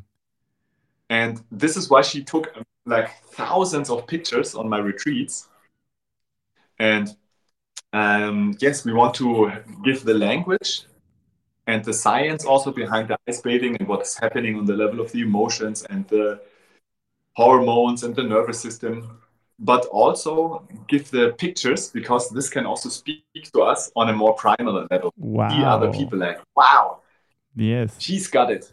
[1.10, 1.32] And
[1.62, 3.08] this is why she took um, like
[3.40, 5.48] thousands of pictures on my retreats.
[6.78, 7.14] And
[7.92, 9.52] um, yes, we want to
[9.84, 10.82] give the language
[11.66, 15.12] and the science also behind the ice bathing and what's happening on the level of
[15.12, 16.40] the emotions and the
[17.34, 19.20] hormones and the nervous system,
[19.58, 23.22] but also give the pictures because this can also speak
[23.52, 25.12] to us on a more primal level.
[25.16, 25.48] Wow.
[25.50, 27.00] See other people like, wow,
[27.54, 27.96] Yes.
[27.98, 28.72] she's got it.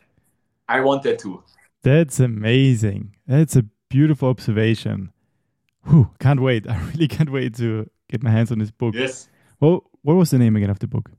[0.67, 1.43] I want that too.
[1.83, 3.15] That's amazing.
[3.27, 5.11] That's a beautiful observation.
[5.83, 6.67] Whew, can't wait.
[6.69, 8.95] I really can't wait to get my hands on this book.
[8.95, 9.29] Yes.
[9.59, 11.11] Well, what was the name again of the book?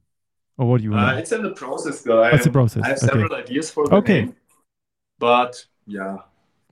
[0.59, 2.23] Or what do you Uh, it's in the process though.
[2.23, 2.85] I, What's the process?
[2.85, 3.07] I have Okay.
[3.07, 4.21] several ideas for the Okay.
[4.23, 4.37] name,
[5.19, 6.17] but yeah,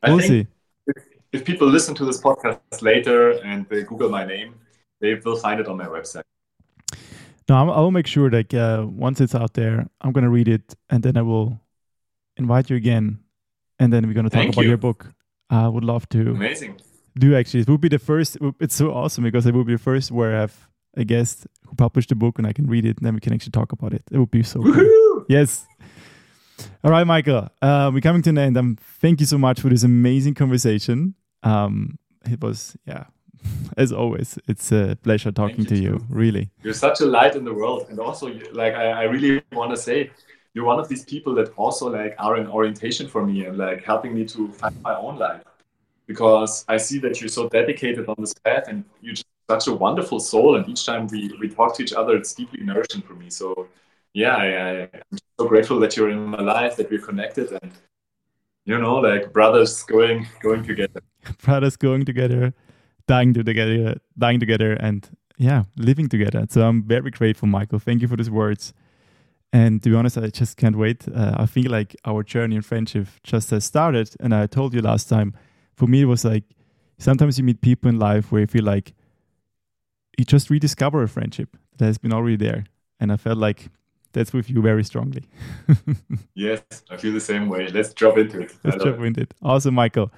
[0.02, 0.46] I we'll think see.
[0.86, 0.96] if,
[1.32, 4.54] if people listen to this podcast later and they Google my name,
[5.00, 6.22] they will find it on my website.
[7.48, 10.48] No, I'm, I'll make sure that uh, once it's out there, I'm going to read
[10.48, 11.60] it and then I will
[12.38, 13.20] invite you again.
[13.78, 14.68] And then we're going to talk Thank about you.
[14.68, 15.12] your book.
[15.50, 16.80] I would love to Amazing.
[17.18, 17.60] Do actually.
[17.60, 18.36] It would be the first.
[18.60, 21.74] It's so awesome because it would be the first where I have a guest who
[21.74, 23.92] published the book and I can read it and then we can actually talk about
[23.92, 24.02] it.
[24.10, 25.24] It would be so cool.
[25.28, 25.66] Yes.
[26.82, 27.48] All right, Michael.
[27.60, 28.56] Uh, we're coming to an end.
[28.56, 31.14] Um, thank you so much for this amazing conversation.
[31.42, 31.98] Um,
[32.30, 33.04] it was, yeah,
[33.76, 36.04] as always, it's a pleasure talking you to you.
[36.08, 36.50] Really.
[36.62, 39.76] You're such a light in the world, and also like I, I really want to
[39.76, 40.10] say,
[40.54, 43.82] you're one of these people that also like are an orientation for me and like
[43.84, 45.42] helping me to find my own life.
[46.06, 49.74] Because I see that you're so dedicated on this path, and you're just such a
[49.74, 50.56] wonderful soul.
[50.56, 53.30] And each time we we talk to each other, it's deeply nourishing for me.
[53.30, 53.68] So
[54.12, 57.72] yeah, I, I'm so grateful that you're in my life, that we're connected, and
[58.64, 61.00] you know, like brothers going going together.
[61.42, 62.52] Brothers going together,
[63.06, 65.08] dying together, dying together, and
[65.38, 66.46] yeah, living together.
[66.48, 67.78] So I'm very grateful, Michael.
[67.78, 68.72] Thank you for these words.
[69.52, 71.06] And to be honest, I just can't wait.
[71.08, 74.10] Uh, I feel like our journey in friendship just has started.
[74.18, 75.32] And I told you last time,
[75.74, 76.44] for me, it was like
[76.98, 78.94] sometimes you meet people in life where you feel like
[80.18, 82.64] you just rediscover a friendship that has been already there.
[83.00, 83.68] And I felt like
[84.12, 85.24] that's with you very strongly.
[86.36, 87.68] Yes, I feel the same way.
[87.68, 88.54] Let's drop into it.
[88.64, 89.34] Let's jump into it.
[89.42, 90.12] Awesome, Michael.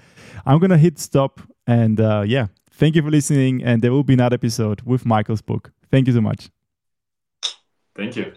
[0.47, 1.41] I'm going to hit stop.
[1.67, 3.63] And uh, yeah, thank you for listening.
[3.63, 5.73] And there will be another episode with Michael's book.
[5.91, 6.49] Thank you so much.
[7.95, 8.33] Thank you.